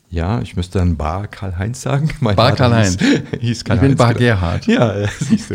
Ja, 0.08 0.40
ich 0.40 0.56
müsste 0.56 0.78
dann 0.78 0.96
Bar 0.96 1.26
Karl-Heinz 1.28 1.82
sagen. 1.82 2.08
Mein 2.20 2.36
Bar 2.36 2.52
Karl-Heinz. 2.52 2.96
Ich 3.40 3.64
bin 3.64 3.96
Bar 3.96 4.14
genau. 4.14 4.18
Gerhard. 4.18 4.66
Ja, 4.66 4.94
siehst 5.20 5.50
du. 5.50 5.54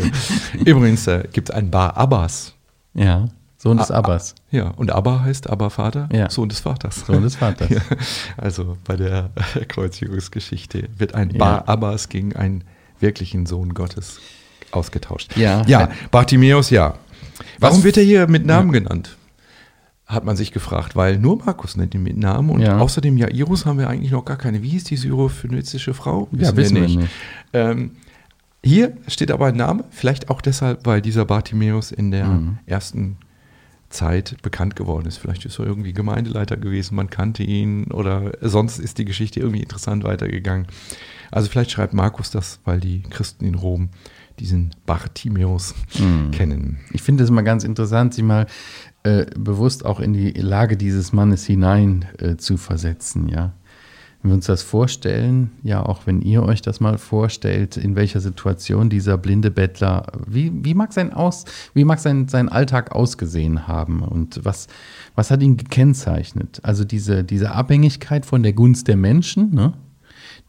Übrigens 0.64 1.06
äh, 1.08 1.24
gibt 1.32 1.48
es 1.50 1.54
einen 1.54 1.70
Bar 1.70 1.96
Abbas. 1.96 2.54
Ja, 2.94 3.26
Sohn 3.62 3.76
des 3.76 3.90
Ah, 3.92 3.98
Abbas. 3.98 4.34
Ja, 4.50 4.70
und 4.70 4.90
Abba 4.90 5.20
heißt 5.20 5.48
Abba 5.48 5.70
Vater, 5.70 6.08
Ja. 6.12 6.28
Sohn 6.30 6.48
des 6.48 6.58
Vaters. 6.60 7.06
Sohn 7.06 7.22
des 7.22 7.36
Vaters. 7.36 7.68
Ja, 7.70 7.80
also 8.36 8.76
bei 8.84 8.96
der 8.96 9.30
Kreuzigungsgeschichte 9.68 10.88
wird 10.96 11.14
ein 11.14 11.30
Ja. 11.30 11.38
Bar 11.38 11.68
Abbas 11.68 12.08
gegen 12.08 12.34
einen 12.34 12.64
wirklichen 13.00 13.46
Sohn 13.46 13.74
Gottes 13.74 14.18
ausgetauscht. 14.72 15.36
Ja. 15.36 15.62
ja 15.66 15.88
Bartimäus, 16.10 16.70
ja. 16.70 16.94
Warum 17.58 17.78
Was- 17.78 17.84
wird 17.84 17.96
er 17.98 18.02
hier 18.04 18.26
mit 18.26 18.46
Namen 18.46 18.72
genannt? 18.72 19.16
Hat 20.06 20.24
man 20.24 20.36
sich 20.36 20.52
gefragt, 20.52 20.94
weil 20.96 21.18
nur 21.18 21.38
Markus 21.44 21.76
nennt 21.76 21.94
ihn 21.94 22.02
mit 22.02 22.16
Namen 22.16 22.50
und 22.50 22.60
Ja. 22.60 22.78
außerdem 22.78 23.16
Jairus 23.16 23.64
haben 23.64 23.78
wir 23.78 23.88
eigentlich 23.88 24.10
noch 24.12 24.24
gar 24.24 24.36
keine. 24.36 24.62
Wie 24.62 24.68
hieß 24.70 24.84
die 24.84 24.96
syrophönizische 24.96 25.94
Frau? 25.94 26.28
Ja, 26.32 26.54
wissen 26.56 26.74
wir 26.74 26.82
nicht. 26.82 26.98
Ähm, 27.52 27.92
hier 28.64 28.96
steht 29.08 29.30
aber 29.30 29.46
ein 29.46 29.56
Name, 29.56 29.84
vielleicht 29.90 30.28
auch 30.30 30.40
deshalb, 30.40 30.84
weil 30.86 31.00
dieser 31.00 31.24
Bartimäus 31.24 31.92
in 31.92 32.10
der 32.10 32.26
Mhm. 32.26 32.58
ersten 32.66 33.16
Zeit 33.92 34.36
bekannt 34.42 34.74
geworden 34.76 35.06
ist. 35.06 35.18
Vielleicht 35.18 35.44
ist 35.44 35.58
er 35.58 35.66
irgendwie 35.66 35.92
Gemeindeleiter 35.92 36.56
gewesen, 36.56 36.94
man 36.96 37.10
kannte 37.10 37.42
ihn 37.42 37.84
oder 37.92 38.32
sonst 38.40 38.78
ist 38.78 38.98
die 38.98 39.04
Geschichte 39.04 39.40
irgendwie 39.40 39.62
interessant 39.62 40.04
weitergegangen. 40.04 40.66
Also 41.30 41.48
vielleicht 41.48 41.70
schreibt 41.70 41.94
Markus 41.94 42.30
das, 42.30 42.60
weil 42.64 42.80
die 42.80 43.02
Christen 43.02 43.44
in 43.44 43.54
Rom 43.54 43.90
diesen 44.38 44.74
Bartimäus 44.86 45.74
Mhm. 45.98 46.30
kennen. 46.32 46.78
Ich 46.92 47.02
finde 47.02 47.22
es 47.24 47.30
mal 47.30 47.42
ganz 47.42 47.64
interessant, 47.64 48.14
sich 48.14 48.24
mal 48.24 48.46
äh, 49.04 49.26
bewusst 49.36 49.84
auch 49.84 50.00
in 50.00 50.12
die 50.12 50.30
Lage 50.32 50.76
dieses 50.76 51.12
Mannes 51.12 51.44
hinein 51.44 52.06
äh, 52.18 52.36
zu 52.36 52.56
versetzen, 52.56 53.28
ja. 53.28 53.52
Wenn 54.22 54.30
wir 54.30 54.34
uns 54.36 54.46
das 54.46 54.62
vorstellen, 54.62 55.50
ja, 55.64 55.84
auch 55.84 56.06
wenn 56.06 56.22
ihr 56.22 56.44
euch 56.44 56.62
das 56.62 56.78
mal 56.78 56.96
vorstellt, 56.96 57.76
in 57.76 57.96
welcher 57.96 58.20
Situation 58.20 58.88
dieser 58.88 59.18
blinde 59.18 59.50
Bettler, 59.50 60.06
wie, 60.28 60.52
wie 60.64 60.74
mag 60.74 60.92
sein 60.92 61.12
Aus, 61.12 61.44
wie 61.74 61.84
mag 61.84 61.98
sein, 61.98 62.28
sein 62.28 62.48
Alltag 62.48 62.92
ausgesehen 62.92 63.66
haben 63.66 64.02
und 64.02 64.44
was, 64.44 64.68
was 65.16 65.32
hat 65.32 65.42
ihn 65.42 65.56
gekennzeichnet? 65.56 66.60
Also 66.62 66.84
diese, 66.84 67.24
diese 67.24 67.50
Abhängigkeit 67.50 68.24
von 68.24 68.44
der 68.44 68.52
Gunst 68.52 68.86
der 68.86 68.96
Menschen, 68.96 69.52
ne? 69.54 69.72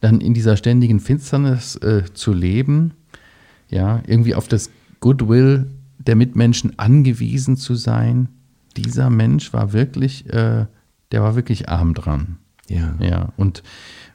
dann 0.00 0.20
in 0.20 0.34
dieser 0.34 0.56
ständigen 0.56 1.00
Finsternis 1.00 1.74
äh, 1.76 2.04
zu 2.14 2.32
leben, 2.32 2.92
ja, 3.70 4.02
irgendwie 4.06 4.36
auf 4.36 4.46
das 4.46 4.70
Goodwill 5.00 5.66
der 5.98 6.14
Mitmenschen 6.14 6.78
angewiesen 6.78 7.56
zu 7.56 7.74
sein. 7.74 8.28
Dieser 8.76 9.10
Mensch 9.10 9.52
war 9.52 9.72
wirklich, 9.72 10.32
äh, 10.32 10.66
der 11.10 11.22
war 11.22 11.34
wirklich 11.34 11.68
arm 11.68 11.94
dran. 11.94 12.38
Ja. 12.68 12.94
Ja, 12.98 13.28
und 13.36 13.62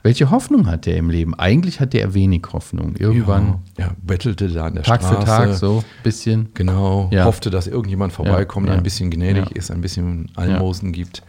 welche 0.02 0.32
Hoffnung 0.32 0.66
hat 0.68 0.88
er 0.88 0.98
im 0.98 1.10
Leben? 1.10 1.36
Eigentlich 1.36 1.80
hatte 1.80 2.00
er 2.00 2.14
wenig 2.14 2.44
Hoffnung. 2.54 2.96
Irgendwann, 2.96 3.60
Ja, 3.78 3.88
ja, 3.88 3.92
bettelte 4.02 4.48
da 4.48 4.66
an 4.66 4.76
der 4.76 4.84
Tag 4.84 5.02
Straße. 5.02 5.20
für 5.20 5.26
Tag, 5.26 5.54
so 5.56 5.78
ein 5.80 6.04
bisschen. 6.04 6.50
Genau, 6.54 7.10
Ja. 7.12 7.26
hoffte, 7.26 7.50
dass 7.50 7.68
irgendjemand 7.68 8.14
vorbeikommt, 8.14 8.68
Ja, 8.68 8.74
ja. 8.74 8.78
ein 8.80 8.84
bisschen 8.84 9.12
gnädig 9.12 9.46
Ja. 9.50 9.56
ist, 9.56 9.72
ein 9.72 9.82
bisschen 9.82 10.32
Almosen 10.36 10.94
gibt. 10.94 11.22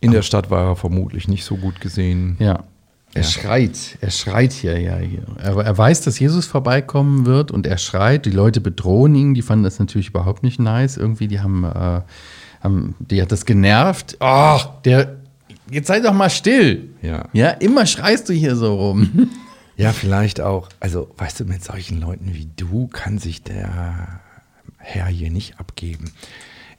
In 0.00 0.12
der 0.12 0.22
Stadt 0.22 0.50
war 0.50 0.68
er 0.70 0.76
vermutlich 0.76 1.28
nicht 1.28 1.44
so 1.44 1.56
gut 1.56 1.80
gesehen. 1.80 2.36
Ja. 2.38 2.64
Er 3.14 3.22
Ja. 3.22 3.28
schreit, 3.28 3.98
er 4.00 4.10
schreit 4.10 4.52
hier, 4.52 4.80
ja, 4.80 4.96
hier. 4.96 5.24
Er, 5.38 5.56
er 5.58 5.76
weiß, 5.76 6.00
dass 6.00 6.18
Jesus 6.18 6.46
vorbeikommen 6.46 7.26
wird 7.26 7.50
und 7.50 7.66
er 7.66 7.76
schreit. 7.76 8.24
Die 8.24 8.30
Leute 8.30 8.60
bedrohen 8.62 9.14
ihn, 9.14 9.34
die 9.34 9.42
fanden 9.42 9.64
das 9.64 9.78
natürlich 9.78 10.08
überhaupt 10.08 10.42
nicht 10.42 10.58
nice. 10.58 10.96
Irgendwie, 10.96 11.28
die 11.28 11.40
haben, 11.40 11.64
äh, 11.64 12.00
haben 12.62 12.94
die 13.00 13.20
hat 13.20 13.30
das 13.30 13.44
genervt. 13.44 14.16
Ach, 14.20 14.80
der, 14.84 15.16
jetzt 15.72 15.88
sei 15.88 16.00
doch 16.00 16.12
mal 16.12 16.30
still. 16.30 16.90
Ja. 17.02 17.28
Ja, 17.32 17.50
immer 17.50 17.86
schreist 17.86 18.28
du 18.28 18.32
hier 18.32 18.56
so 18.56 18.74
rum. 18.74 19.30
Ja, 19.74 19.92
vielleicht 19.92 20.40
auch, 20.40 20.68
also 20.80 21.10
weißt 21.16 21.40
du, 21.40 21.44
mit 21.46 21.64
solchen 21.64 21.98
Leuten 21.98 22.34
wie 22.34 22.46
du 22.56 22.88
kann 22.88 23.16
sich 23.18 23.42
der 23.42 24.20
Herr 24.76 25.06
hier 25.06 25.30
nicht 25.30 25.58
abgeben. 25.58 26.12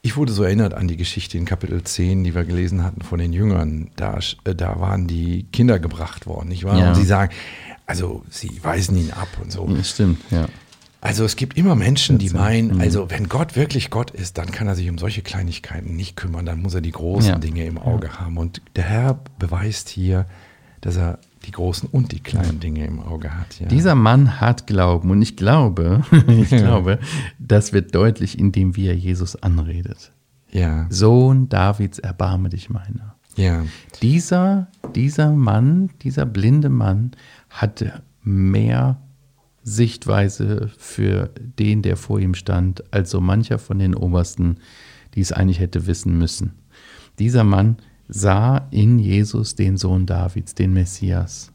Ich 0.04 0.16
wurde 0.16 0.32
so 0.32 0.44
erinnert 0.44 0.74
an 0.74 0.88
die 0.88 0.96
Geschichte 0.96 1.38
in 1.38 1.46
Kapitel 1.46 1.84
10, 1.84 2.24
die 2.24 2.36
wir 2.36 2.44
gelesen 2.44 2.84
hatten 2.84 3.02
von 3.02 3.20
den 3.20 3.34
Jüngern. 3.34 3.90
Da, 3.96 4.20
äh, 4.44 4.54
da 4.54 4.80
waren 4.80 5.08
die 5.08 5.48
Kinder 5.52 5.80
gebracht 5.80 6.28
worden, 6.28 6.50
nicht 6.50 6.66
wahr? 6.66 6.78
Ja. 6.78 6.90
Und 6.90 6.96
sie 6.96 7.06
sagen, 7.06 7.34
also 7.88 8.24
sie 8.30 8.64
weisen 8.64 8.98
ihn 8.98 9.12
ab 9.12 9.30
und 9.42 9.52
so. 9.52 9.68
Stimmt, 9.84 10.20
ja. 10.30 10.48
Also 11.06 11.26
es 11.26 11.36
gibt 11.36 11.58
immer 11.58 11.76
Menschen, 11.76 12.18
die 12.18 12.30
Mhm. 12.30 12.36
meinen, 12.38 12.82
also 12.82 13.10
wenn 13.10 13.28
Gott 13.28 13.56
wirklich 13.58 13.90
Gott 13.90 14.12
ist, 14.12 14.38
dann 14.38 14.52
kann 14.52 14.68
er 14.68 14.76
sich 14.76 14.90
um 14.90 14.98
solche 14.98 15.22
Kleinigkeiten 15.22 15.96
nicht 15.98 16.16
kümmern, 16.16 16.46
dann 16.46 16.62
muss 16.62 16.74
er 16.74 16.82
die 16.82 16.92
großen 16.92 17.30
Ja. 17.30 17.38
Dinge 17.40 17.66
im 17.66 17.78
Auge 17.78 18.20
haben. 18.20 18.38
Und 18.38 18.62
der 18.78 18.86
Herr 18.86 19.20
beweist 19.38 19.90
hier, 19.90 20.26
dass 20.80 20.96
er 20.96 21.20
die 21.46 21.52
großen 21.52 21.90
und 21.92 22.14
die 22.14 22.22
kleinen 22.22 22.62
Dinge 22.62 22.86
im 22.86 23.02
Auge 23.02 23.38
hat. 23.38 23.60
Ja. 23.60 23.68
Dieser 23.68 23.96
Mann 23.96 24.40
hat 24.40 24.66
Glauben 24.66 25.12
und 25.12 25.22
ich 25.22 25.36
glaube, 25.36 26.04
ich 26.28 26.50
glaube, 26.50 27.00
das 27.38 27.74
wird 27.74 27.94
deutlich, 27.94 28.40
indem 28.40 28.78
wie 28.78 28.88
er 28.88 28.96
Jesus 28.96 29.36
anredet. 29.44 30.14
ja, 30.52 30.86
Sohn 30.90 31.50
Davids, 31.50 32.00
erbarme 32.00 32.48
dich 32.48 32.70
meiner. 32.70 33.16
ja, 33.36 33.66
Dieser, 34.02 34.68
dieser 34.96 35.32
Mann, 35.32 35.90
dieser 36.02 36.26
blinde 36.26 36.70
Mann 36.70 37.12
hatte 37.50 38.02
mehr 38.24 39.00
Sichtweise 39.64 40.70
für 40.78 41.30
den, 41.60 41.82
der 41.82 41.98
vor 41.98 42.20
ihm 42.20 42.36
stand, 42.36 42.84
als 42.94 43.12
so 43.12 43.22
mancher 43.22 43.60
von 43.60 43.80
den 43.80 43.96
Obersten, 43.96 44.58
die 45.16 45.22
es 45.22 45.32
eigentlich 45.32 45.60
hätte 45.60 45.88
wissen 45.88 46.18
müssen. 46.18 46.54
Dieser 47.20 47.44
Mann 47.44 47.78
sah 48.08 48.68
in 48.72 49.00
Jesus 49.00 49.56
den 49.56 49.78
Sohn 49.78 50.06
Davids, 50.06 50.56
den 50.56 50.74
Messias, 50.74 51.52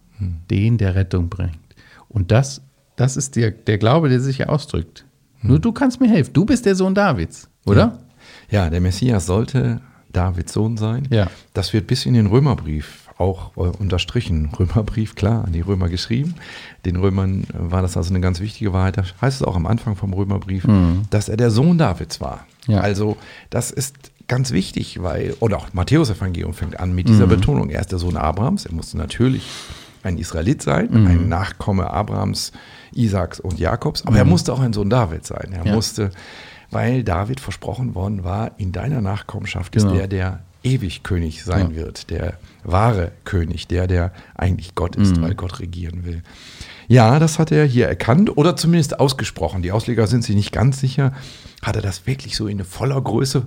den, 0.51 0.79
der 0.79 0.95
Rettung 0.95 1.29
bringt. 1.29 1.59
Und 2.09 2.31
das, 2.31 2.63
das 2.97 3.17
ist 3.17 3.37
der, 3.37 3.51
der 3.51 3.79
Glaube, 3.79 4.09
der 4.09 4.21
sich 4.21 4.37
hier 4.37 4.51
ausdrückt. 4.51 5.05
Nur 5.43 5.59
du 5.59 5.73
kannst 5.73 6.01
mir 6.01 6.09
helfen. 6.09 6.33
Du 6.33 6.45
bist 6.45 6.67
der 6.67 6.75
Sohn 6.75 6.95
Davids, 6.95 7.49
oder? 7.65 7.99
ja, 8.51 8.71
der 8.71 8.81
Messias 8.81 9.27
sollte 9.27 9.81
Davids 10.13 10.53
Sohn 10.53 10.77
sein. 10.77 11.07
Ja. 11.11 11.31
Das 11.55 11.73
wird 11.73 11.87
bis 11.87 12.07
in 12.07 12.15
den 12.15 12.27
Römerbrief 12.27 13.08
auch 13.19 13.57
äh, 13.57 13.61
unterstrichen. 13.61 14.51
Römerbrief, 14.59 15.15
klar, 15.17 15.45
an 15.45 15.53
die 15.53 15.61
Römer 15.61 15.89
geschrieben. 15.89 16.35
Den 16.85 16.97
Römern 16.97 17.45
äh, 17.45 17.47
war 17.73 17.83
das 17.83 17.97
also 17.97 18.11
eine 18.11 18.21
ganz 18.21 18.41
wichtige 18.41 18.73
Wahrheit. 18.73 18.97
Da 18.97 19.03
heißt 19.21 19.41
es 19.41 19.47
auch 19.47 19.57
am 19.57 19.67
Anfang 19.67 19.97
vom 19.97 20.13
Römerbrief, 20.13 20.65
dass 21.11 21.29
er 21.29 21.37
der 21.37 21.51
Sohn 21.51 21.79
Davids 21.79 22.21
war. 22.21 22.47
Mhm. 22.67 22.75
Ja. 22.75 22.81
Also 22.81 23.17
das 23.51 23.71
ist 23.71 23.97
ganz 24.29 24.53
wichtig, 24.53 25.03
weil, 25.03 25.35
oder 25.41 25.57
auch 25.57 25.73
Matthäus 25.73 26.11
Evangelium 26.11 26.53
fängt 26.55 26.79
an 26.79 26.95
mit 26.95 27.09
dieser 27.09 27.27
Mhm. 27.27 27.31
Betonung. 27.31 27.71
Er 27.71 27.81
ist 27.81 27.91
der 27.93 27.99
Sohn 27.99 28.17
Abrahams, 28.17 28.67
er 28.67 28.73
musste 28.75 28.99
natürlich 28.99 29.43
ein 30.05 30.17
Israelit 30.19 30.63
sein, 30.63 30.89
Mhm. 30.91 31.07
ein 31.07 31.29
Nachkomme 31.29 31.91
Abrahams, 31.91 32.53
Isaaks 32.93 33.41
und 33.41 33.59
Jakobs, 33.59 34.07
aber 34.07 34.17
er 34.19 34.25
musste 34.25 34.53
auch 34.53 34.61
ein 34.61 34.73
Sohn 34.73 34.91
Davids 34.91 35.29
sein. 35.29 35.49
Er 35.53 35.61
Mhm. 35.63 35.67
Ja. 35.67 35.75
musste, 35.75 36.11
weil 36.71 37.03
David 37.05 37.41
versprochen 37.41 37.95
worden 37.95 38.23
war, 38.23 38.53
in 38.59 38.71
deiner 38.73 39.01
Nachkommenschaft 39.01 39.73
Genau. 39.73 39.87
ist 39.93 39.97
der, 39.99 40.07
der 40.07 40.41
ewig 40.63 41.03
König 41.03 41.45
sein 41.45 41.71
Ja. 41.71 41.77
wird, 41.77 42.11
der 42.11 42.39
wahre 42.65 43.13
König, 43.25 43.69
der, 43.69 43.87
der 43.87 44.13
eigentlich 44.35 44.75
Gott 44.75 44.97
ist, 44.97 45.17
Mhm. 45.17 45.23
weil 45.23 45.35
Gott 45.35 45.61
regieren 45.61 46.05
will. 46.05 46.23
Ja, 46.89 47.19
das 47.19 47.39
hat 47.39 47.53
er 47.53 47.65
hier 47.65 47.87
erkannt 47.87 48.37
oder 48.37 48.57
zumindest 48.57 48.99
ausgesprochen. 48.99 49.63
Die 49.63 49.73
Ausleger 49.73 50.07
sind 50.07 50.25
sich 50.25 50.35
nicht 50.35 50.53
ganz 50.53 50.81
sicher. 50.81 51.13
Hat 51.63 51.77
er 51.77 51.83
das 51.83 52.07
wirklich 52.07 52.37
so 52.37 52.47
in 52.47 52.65
voller 52.65 53.01
Größe 53.01 53.47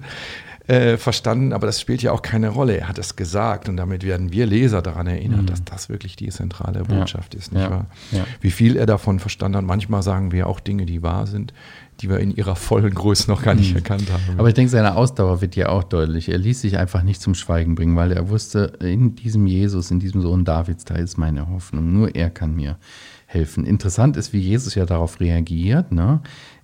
äh, 0.68 0.98
verstanden? 0.98 1.54
Aber 1.54 1.66
das 1.68 1.82
spielt 1.82 2.02
ja 2.02 2.12
auch 2.12 2.22
keine 2.22 2.50
Rolle. 2.50 2.78
Er 2.78 2.88
hat 2.88 2.98
es 3.00 3.16
gesagt 3.16 3.68
und 3.70 3.78
damit 3.78 4.04
werden 4.04 4.32
wir 4.32 4.46
Leser 4.46 4.82
daran 4.82 5.08
erinnert, 5.08 5.50
dass 5.50 5.64
das 5.64 5.90
wirklich 5.90 6.16
die 6.16 6.30
zentrale 6.30 6.84
Botschaft 6.84 7.36
ist, 7.36 7.52
nicht 7.52 7.62
Mhm. 7.62 7.66
Ja. 7.66 7.72
wahr? 7.72 7.86
Ja. 8.12 8.24
Wie 8.42 8.52
viel 8.52 8.76
er 8.78 8.86
davon 8.86 9.20
verstanden 9.20 9.58
hat. 9.58 9.66
Manchmal 9.66 10.04
sagen 10.04 10.32
wir 10.32 10.48
auch 10.48 10.60
Dinge, 10.60 10.86
die 10.86 11.02
wahr 11.04 11.28
sind, 11.28 11.54
die 12.02 12.10
wir 12.10 12.20
in 12.20 12.32
ihrer 12.36 12.56
vollen 12.56 12.94
Größe 12.94 13.30
noch 13.30 13.44
gar 13.44 13.54
nicht 13.54 13.76
erkannt 13.76 14.12
haben. 14.12 14.34
Mhm. 14.34 14.40
Aber 14.40 14.48
ich 14.48 14.56
denke, 14.56 14.72
seine 14.72 14.96
Ausdauer 14.96 15.42
wird 15.42 15.56
ja 15.56 15.70
auch 15.70 15.84
deutlich. 15.84 16.30
Er 16.30 16.38
ließ 16.40 16.62
sich 16.62 16.78
einfach 16.78 17.04
nicht 17.04 17.22
zum 17.22 17.36
Schweigen 17.36 17.76
bringen, 17.76 17.96
weil 17.96 18.12
er 18.12 18.30
wusste, 18.30 18.74
in 18.82 19.16
diesem 19.16 19.46
Jesus, 19.46 19.92
in 19.92 20.00
diesem 20.00 20.22
Sohn 20.22 20.44
Davids, 20.46 20.84
da 20.86 20.96
ist 20.96 21.18
meine 21.18 21.48
Hoffnung. 21.50 21.94
Nur 21.94 22.16
er 22.16 22.30
kann 22.32 22.56
mir 22.56 22.78
helfen. 23.28 23.66
Interessant 23.66 24.18
ist, 24.18 24.34
wie 24.34 24.40
Jesus 24.40 24.76
ja 24.76 24.86
darauf 24.86 25.20
reagiert. 25.20 25.92
Ne? 25.92 26.22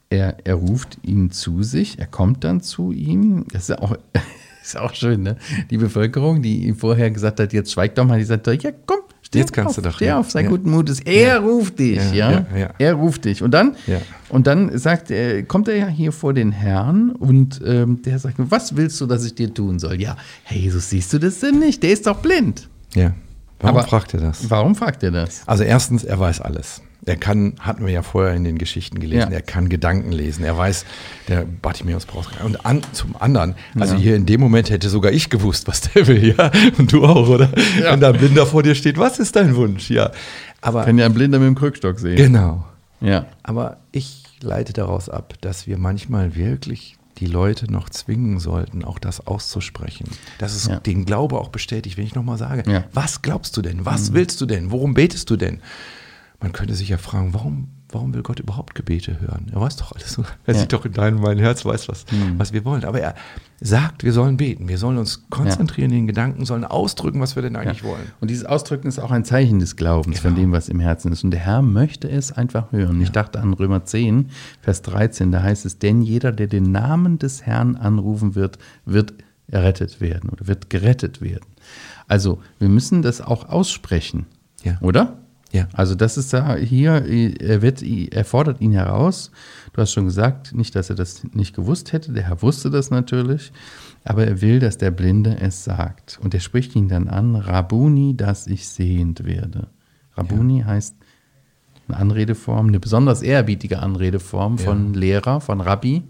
Er, 0.10 0.38
er 0.46 0.56
ruft 0.56 1.00
ihn 1.04 1.32
zu 1.32 1.64
sich, 1.64 2.00
er 2.00 2.06
kommt 2.08 2.44
dann 2.44 2.62
zu 2.62 2.92
ihm. 2.94 3.46
Das 3.52 3.70
ist 3.70 3.78
auch, 3.80 3.98
ist 4.64 4.78
auch 4.78 4.94
schön, 4.94 5.24
ne? 5.24 5.36
Die 5.70 5.78
Bevölkerung, 5.78 6.42
die 6.42 6.66
ihm 6.68 6.76
vorher 6.76 7.12
gesagt 7.12 7.40
hat, 7.42 7.52
jetzt 7.54 7.72
schweig 7.74 7.96
doch 7.96 8.06
mal, 8.06 8.18
die 8.18 8.24
sagt, 8.26 8.48
ja 8.48 8.72
komm, 8.86 9.00
steh 9.22 9.40
Jetzt 9.40 9.52
kannst 9.52 9.72
auf, 9.72 9.76
du 9.76 9.82
doch, 9.82 9.96
steh 9.96 10.06
ja. 10.06 10.18
auf, 10.20 10.32
sei 10.32 10.44
Ja. 10.44 10.50
guten 10.50 10.70
Mutes. 10.72 11.02
Er 11.02 11.40
ruft 11.42 11.80
dich, 11.80 11.98
Ja, 12.14 12.32
ja, 12.32 12.46
ja, 12.54 12.58
ja. 12.58 12.70
Er 12.78 12.94
ruft 12.94 13.26
dich. 13.26 13.44
Und 13.44 13.52
dann, 13.52 13.76
Ja. 13.86 14.00
und 14.30 14.48
dann 14.48 14.78
sagt 14.78 15.12
er, 15.12 15.44
kommt 15.44 15.68
er 15.68 15.76
ja 15.76 15.88
hier 15.88 16.14
vor 16.14 16.34
den 16.34 16.54
Herrn 16.54 17.10
und 17.12 17.60
ähm, 17.66 18.02
der 18.04 18.18
sagt, 18.20 18.36
was 18.38 18.78
willst 18.78 19.02
du, 19.02 19.08
dass 19.08 19.26
ich 19.26 19.36
dir 19.36 19.54
tun 19.54 19.78
soll? 19.78 20.00
Ja, 20.02 20.16
hey 20.44 20.60
Jesus, 20.62 20.90
siehst 20.90 21.12
du 21.12 21.20
das 21.20 21.42
denn 21.42 21.60
nicht? 21.60 21.84
Der 21.84 21.92
ist 21.92 22.08
doch 22.08 22.20
blind. 22.22 22.70
Ja. 22.96 23.14
Warum 23.60 23.78
Aber- 23.80 23.88
fragt 23.88 24.14
er 24.14 24.22
das? 24.22 24.50
Warum 24.50 24.74
fragt 24.76 25.04
er 25.04 25.12
das? 25.12 25.42
Also 25.48 25.64
erstens, 25.64 26.04
er 26.06 26.18
weiß 26.18 26.40
alles. 26.40 26.82
Er 27.06 27.16
kann, 27.16 27.54
hatten 27.60 27.86
wir 27.86 27.94
ja 27.94 28.02
vorher 28.02 28.34
in 28.36 28.44
den 28.44 28.58
Geschichten 28.58 29.00
gelesen, 29.00 29.32
Ja. 29.32 29.38
er 29.38 29.42
kann 29.42 29.70
Gedanken 29.70 30.12
lesen. 30.12 30.44
Er 30.44 30.58
weiß, 30.58 30.86
der 31.30 31.46
Bartimäus 31.46 32.06
braucht 32.06 32.42
Und 32.44 32.66
an, 32.66 32.82
zum 32.92 33.16
anderen, 33.18 33.56
also 33.80 33.94
Ja. 33.96 34.00
hier 34.02 34.16
in 34.16 34.26
dem 34.26 34.42
Moment 34.42 34.70
hätte 34.70 34.90
sogar 34.90 35.12
ich 35.14 35.30
gewusst, 35.30 35.68
was 35.68 35.82
der 35.82 36.06
will, 36.08 36.36
ja. 36.38 36.52
Und 36.78 36.92
du 36.92 37.06
auch, 37.06 37.30
oder? 37.30 37.50
Ja. 37.80 37.94
Wenn 37.94 38.02
da 38.02 38.10
ein 38.10 38.18
Blinder 38.18 38.46
vor 38.46 38.62
dir 38.64 38.76
steht, 38.76 38.98
was 38.98 39.20
ist 39.20 39.36
dein 39.38 39.56
Wunsch? 39.56 39.90
Ja. 39.90 40.12
Aber 40.62 40.84
Kann 40.84 40.98
ja 40.98 41.06
ein 41.06 41.14
Blinder 41.14 41.40
mit 41.40 41.48
dem 41.48 41.56
Krückstock 41.56 42.00
sehen. 42.00 42.18
genau. 42.18 42.66
Ja. 43.00 43.28
Aber 43.44 43.78
ich 43.92 44.24
leite 44.42 44.74
daraus 44.74 45.08
ab, 45.08 45.36
dass 45.42 45.66
wir 45.68 45.78
manchmal 45.78 46.36
wirklich 46.36 46.98
die 47.20 47.28
Leute 47.28 47.72
noch 47.72 47.90
zwingen 47.90 48.40
sollten, 48.40 48.84
auch 48.84 49.00
das 49.00 49.26
auszusprechen. 49.26 50.10
Dass 50.40 50.54
es 50.56 50.68
Ja. 50.68 50.80
den 50.80 51.06
Glaube 51.06 51.40
auch 51.40 51.50
bestätigt, 51.50 51.98
wenn 51.98 52.06
ich 52.06 52.16
nochmal 52.16 52.38
sage, 52.38 52.64
Ja. 52.70 52.84
was 52.94 53.22
glaubst 53.22 53.56
du 53.56 53.62
denn? 53.62 53.86
Was 53.86 54.14
willst 54.14 54.42
du 54.42 54.46
denn? 54.46 54.72
Worum 54.72 54.94
betest 54.94 55.30
du 55.30 55.36
denn? 55.38 55.60
Man 56.40 56.52
könnte 56.52 56.76
sich 56.76 56.90
ja 56.90 56.98
fragen, 57.00 57.34
warum, 57.34 57.70
warum 57.90 58.14
will 58.14 58.22
Gott 58.22 58.40
überhaupt 58.40 58.76
Gebete 58.76 59.20
hören? 59.20 59.48
Er 59.52 59.60
weiß 59.60 59.76
doch 59.78 59.92
alles. 59.94 60.20
Er 60.46 60.54
Ja. 60.54 60.60
sieht 60.60 60.72
doch 60.72 60.86
in 60.86 60.94
deinem, 60.94 61.20
mein 61.20 61.40
Herz, 61.40 61.66
weiß, 61.66 61.88
was, 61.90 62.06
was 62.38 62.54
wir 62.54 62.64
wollen. 62.64 62.84
Aber 62.86 63.00
er 63.02 63.16
sagt, 63.60 64.04
wir 64.04 64.14
sollen 64.14 64.38
beten. 64.38 64.68
Wir 64.68 64.78
sollen 64.78 65.00
uns 65.00 65.28
konzentrieren 65.32 65.90
in 65.90 65.98
den 66.02 66.08
Gedanken, 66.08 66.46
sollen 66.46 66.64
ausdrücken, 66.64 67.20
was 67.22 67.36
wir 67.36 67.42
denn 67.42 67.56
eigentlich 67.56 67.84
wollen. 67.84 68.12
Und 68.22 68.30
dieses 68.30 68.46
Ausdrücken 68.46 68.88
ist 68.88 69.00
auch 69.00 69.10
ein 69.10 69.26
Zeichen 69.26 69.58
des 69.58 69.76
Glaubens 69.78 70.20
von 70.20 70.36
Genau. 70.36 70.42
dem, 70.42 70.52
was 70.52 70.70
im 70.70 70.80
Herzen 70.80 71.12
ist. 71.12 71.24
Und 71.24 71.32
der 71.32 71.40
Herr 71.40 71.64
möchte 71.64 72.08
es 72.08 72.32
einfach 72.32 72.72
hören. 72.72 73.02
Ich 73.02 73.12
dachte 73.12 73.40
an 73.40 73.54
Römer 73.54 73.84
10, 73.86 74.30
Vers 74.62 74.84
13, 74.84 75.32
da 75.32 75.42
heißt 75.42 75.66
es, 75.66 75.80
denn 75.80 76.04
jeder, 76.04 76.32
der 76.32 76.46
den 76.48 76.72
Namen 76.72 77.18
des 77.18 77.48
Herrn 77.48 77.76
anrufen 77.78 78.36
wird, 78.36 78.60
wird 78.86 79.14
errettet 79.48 80.02
werden 80.02 80.30
oder 80.30 80.46
wird 80.46 80.70
gerettet 80.70 81.20
werden. 81.22 81.46
Also 82.08 82.42
wir 82.60 82.70
müssen 82.70 83.02
das 83.02 83.22
auch 83.22 83.50
aussprechen, 83.50 84.28
Ja. 84.64 84.78
oder? 84.82 85.18
Ja. 85.54 85.68
Also 85.74 85.96
das 85.96 86.18
ist 86.18 86.34
da 86.34 86.56
hier, 86.56 87.06
er, 87.40 87.62
wird, 87.62 87.82
er 87.82 88.26
fordert 88.26 88.60
ihn 88.60 88.74
heraus. 88.74 89.32
Du 89.74 89.82
hast 89.82 89.94
schon 89.94 90.06
gesagt, 90.06 90.54
nicht, 90.54 90.76
dass 90.76 90.90
er 90.90 90.96
das 90.98 91.24
nicht 91.34 91.56
gewusst 91.56 91.94
hätte, 91.94 92.12
der 92.12 92.24
Herr 92.28 92.42
wusste 92.42 92.70
das 92.70 92.90
natürlich, 92.90 93.52
aber 94.04 94.28
er 94.28 94.42
will, 94.42 94.60
dass 94.60 94.78
der 94.78 94.92
Blinde 94.92 95.38
es 95.40 95.64
sagt. 95.64 96.20
Und 96.22 96.34
er 96.34 96.42
spricht 96.42 96.76
ihn 96.76 96.90
dann 96.90 97.08
an, 97.08 97.36
Rabuni, 97.36 98.16
dass 98.18 98.48
ich 98.48 98.68
sehend 98.68 99.24
werde. 99.26 99.68
Rabuni 100.16 100.64
heißt 100.66 100.96
eine 101.88 101.98
Anredeform, 101.98 102.68
eine 102.68 102.80
besonders 102.82 103.22
ehrerbietige 103.22 103.80
Anredeform 103.80 104.58
von 104.58 104.94
Lehrer, 104.94 105.40
von 105.40 105.62
Rabbi. 105.62 106.04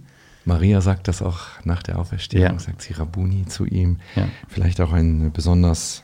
Maria 0.46 0.82
sagt 0.82 1.08
das 1.08 1.22
auch 1.22 1.42
nach 1.66 1.84
der 1.84 2.00
Auferstehung, 2.00 2.44
Ja. 2.54 2.58
sagt 2.60 2.82
sie 2.82 2.94
Rabuni 2.94 3.46
zu 3.46 3.66
ihm. 3.66 3.98
Ja. 4.16 4.28
Vielleicht 4.48 4.82
auch 4.82 4.94
ein 4.94 5.32
besonders, 5.34 6.04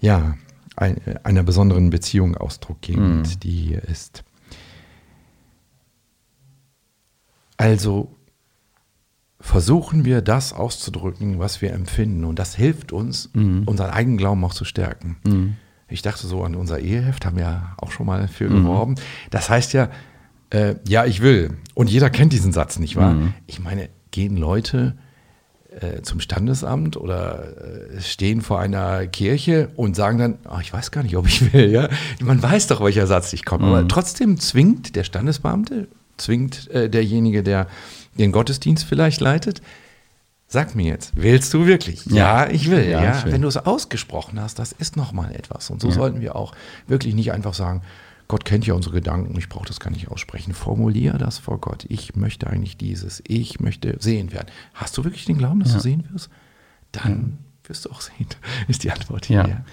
ja, 0.00 0.34
ein, 0.76 1.00
einer 1.24 1.42
besonderen 1.42 1.90
Beziehung 1.90 2.36
Ausdruck 2.36 2.82
gebend, 2.82 3.28
Mhm. 3.36 3.40
die 3.40 3.50
hier 3.50 3.82
ist. 3.84 4.24
Also 7.56 8.12
versuchen 9.40 10.04
wir 10.04 10.22
das 10.22 10.52
auszudrücken, 10.52 11.38
was 11.38 11.62
wir 11.62 11.72
empfinden. 11.72 12.24
Und 12.24 12.38
das 12.38 12.54
hilft 12.54 12.92
uns, 12.92 13.30
Mhm. 13.34 13.62
unseren 13.66 13.90
eigenen 13.90 14.16
Glauben 14.18 14.44
auch 14.44 14.54
zu 14.54 14.64
stärken. 14.64 15.56
Ich 15.88 16.02
dachte 16.02 16.26
so 16.26 16.42
an 16.42 16.54
unser 16.56 16.80
Eheheft, 16.80 17.24
haben 17.24 17.36
wir 17.36 17.44
ja 17.44 17.74
auch 17.78 17.92
schon 17.92 18.06
mal 18.06 18.28
für 18.28 18.48
Mhm. 18.50 18.64
geworben. 18.64 18.94
Das 19.30 19.48
heißt 19.48 19.72
ja, 19.72 19.90
äh, 20.50 20.76
ja, 20.86 21.04
ich 21.04 21.22
will. 21.22 21.56
Und 21.74 21.90
jeder 21.90 22.10
kennt 22.10 22.32
diesen 22.32 22.52
Satz, 22.52 22.78
nicht 22.78 22.96
wahr? 22.96 23.14
Mhm. 23.14 23.34
Ich 23.46 23.60
meine, 23.60 23.88
gehen 24.10 24.36
Leute 24.36 24.96
äh, 25.80 26.02
zum 26.02 26.20
Standesamt 26.20 26.96
oder 26.96 27.44
äh, 27.96 28.00
stehen 28.00 28.40
vor 28.40 28.60
einer 28.60 29.06
Kirche 29.06 29.68
und 29.76 29.96
sagen 29.96 30.18
dann, 30.18 30.38
"Ah, 30.44 30.60
ich 30.60 30.72
weiß 30.72 30.90
gar 30.90 31.02
nicht, 31.02 31.16
ob 31.16 31.26
ich 31.26 31.52
will. 31.52 31.70
Ja? 31.70 31.88
Man 32.20 32.42
weiß 32.42 32.66
doch, 32.68 32.82
welcher 32.82 33.06
Satz 33.06 33.32
ich 33.32 33.44
komme. 33.44 33.66
Mhm. 33.66 33.72
Aber 33.74 33.88
trotzdem 33.88 34.38
zwingt 34.40 34.96
der 34.96 35.04
Standesbeamte, 35.04 35.88
zwingt 36.16 36.70
äh, 36.70 36.88
derjenige, 36.88 37.42
der 37.42 37.66
den 38.18 38.32
Gottesdienst 38.32 38.84
vielleicht 38.84 39.20
leitet, 39.20 39.60
Sag 40.48 40.76
mir 40.76 40.86
jetzt, 40.86 41.10
willst 41.16 41.52
du 41.54 41.66
wirklich? 41.66 42.06
Ja. 42.06 42.44
Ja, 42.44 42.50
ich 42.50 42.70
will. 42.70 42.88
Ja, 42.88 43.02
Ja, 43.02 43.20
schön. 43.20 43.32
Wenn 43.32 43.42
du 43.42 43.48
es 43.48 43.56
ausgesprochen 43.56 44.40
hast, 44.40 44.60
das 44.60 44.70
ist 44.70 44.96
nochmal 44.96 45.34
etwas. 45.34 45.70
Und 45.70 45.80
so 45.82 45.90
sollten 45.90 46.20
wir 46.20 46.36
auch 46.36 46.52
wirklich 46.86 47.16
nicht 47.16 47.32
einfach 47.32 47.52
sagen, 47.52 47.82
Gott 48.28 48.44
kennt 48.44 48.66
ja 48.66 48.74
unsere 48.74 48.94
Gedanken, 48.96 49.38
ich 49.38 49.48
brauche 49.48 49.66
das 49.66 49.78
gar 49.80 49.90
nicht 49.90 50.08
aussprechen. 50.08 50.52
Formulier 50.52 51.12
das 51.14 51.38
vor 51.38 51.60
Gott. 51.60 51.86
Ich 51.88 52.16
möchte 52.16 52.48
eigentlich 52.48 52.76
dieses. 52.76 53.22
Ich 53.28 53.60
möchte 53.60 53.96
sehen 54.00 54.32
werden. 54.32 54.48
Hast 54.74 54.96
du 54.98 55.04
wirklich 55.04 55.24
den 55.26 55.38
Glauben, 55.38 55.60
dass 55.60 55.70
Ja. 55.70 55.74
du 55.76 55.80
sehen 55.82 56.04
wirst? 56.10 56.28
Dann 56.92 57.38
wirst 57.64 57.84
du 57.84 57.90
auch 57.90 58.00
sehen, 58.00 58.26
ist 58.68 58.82
die 58.84 58.90
Antwort 58.90 59.28
Ja. 59.28 59.44
hier. 59.44 59.64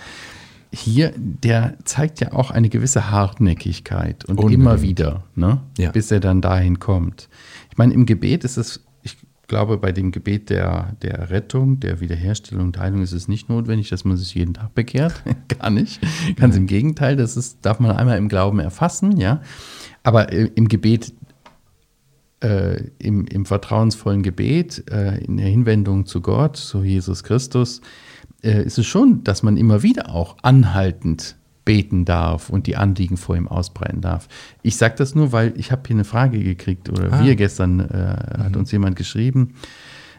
Hier, 0.75 1.13
der 1.17 1.77
zeigt 1.85 2.19
ja 2.19 2.33
auch 2.33 2.49
eine 2.49 2.67
gewisse 2.67 3.11
Hartnäckigkeit 3.11 4.25
und 4.25 4.39
Unbedingt. 4.39 4.61
immer 4.61 4.81
wieder, 4.81 5.23
ne? 5.35 5.61
Ja. 5.77 5.91
bis 5.91 6.09
er 6.09 6.19
dann 6.19 6.41
dahin 6.41 6.79
kommt. 6.79 7.29
Ich 7.69 7.77
meine, 7.77 7.93
im 7.93 8.05
Gebet 8.07 8.43
ist 8.43 8.57
es, 8.57 8.83
glaube, 9.53 9.77
bei 9.77 9.91
dem 9.91 10.11
Gebet 10.11 10.49
der, 10.49 10.95
der 11.03 11.29
Rettung, 11.29 11.79
der 11.79 11.99
Wiederherstellung, 11.99 12.71
der 12.71 12.81
Heilung 12.81 13.03
ist 13.03 13.11
es 13.11 13.27
nicht 13.27 13.49
notwendig, 13.49 13.87
dass 13.89 14.03
man 14.03 14.17
sich 14.17 14.33
jeden 14.33 14.55
Tag 14.55 14.73
bekehrt. 14.73 15.21
Gar 15.59 15.69
nicht. 15.69 15.99
Ganz 16.37 16.55
im 16.55 16.65
Gegenteil, 16.65 17.15
das 17.15 17.37
ist, 17.37 17.59
darf 17.61 17.79
man 17.79 17.91
einmal 17.91 18.17
im 18.17 18.29
Glauben 18.29 18.57
erfassen, 18.57 19.17
ja. 19.17 19.41
Aber 20.01 20.33
äh, 20.33 20.49
im 20.55 20.67
Gebet 20.69 21.13
äh, 22.41 22.85
im, 22.97 23.27
im 23.27 23.45
vertrauensvollen 23.45 24.23
Gebet, 24.23 24.89
äh, 24.89 25.19
in 25.23 25.37
der 25.37 25.45
Hinwendung 25.45 26.07
zu 26.07 26.21
Gott, 26.21 26.57
zu 26.57 26.83
Jesus 26.83 27.23
Christus, 27.23 27.81
äh, 28.41 28.63
ist 28.63 28.79
es 28.79 28.87
schon, 28.87 29.23
dass 29.23 29.43
man 29.43 29.55
immer 29.55 29.83
wieder 29.83 30.09
auch 30.09 30.37
anhaltend 30.41 31.35
beten 31.65 32.05
darf 32.05 32.49
und 32.49 32.67
die 32.67 32.75
Anliegen 32.75 33.17
vor 33.17 33.35
ihm 33.35 33.47
ausbreiten 33.47 34.01
darf. 34.01 34.27
Ich 34.61 34.75
sage 34.77 34.95
das 34.97 35.15
nur, 35.15 35.31
weil 35.31 35.53
ich 35.57 35.71
habe 35.71 35.83
hier 35.87 35.95
eine 35.95 36.03
Frage 36.03 36.39
gekriegt 36.43 36.89
oder 36.89 37.11
Ah. 37.13 37.23
wir 37.23 37.35
gestern 37.35 37.79
äh, 37.79 38.43
hat 38.43 38.55
uns 38.57 38.71
jemand 38.71 38.95
geschrieben. 38.95 39.55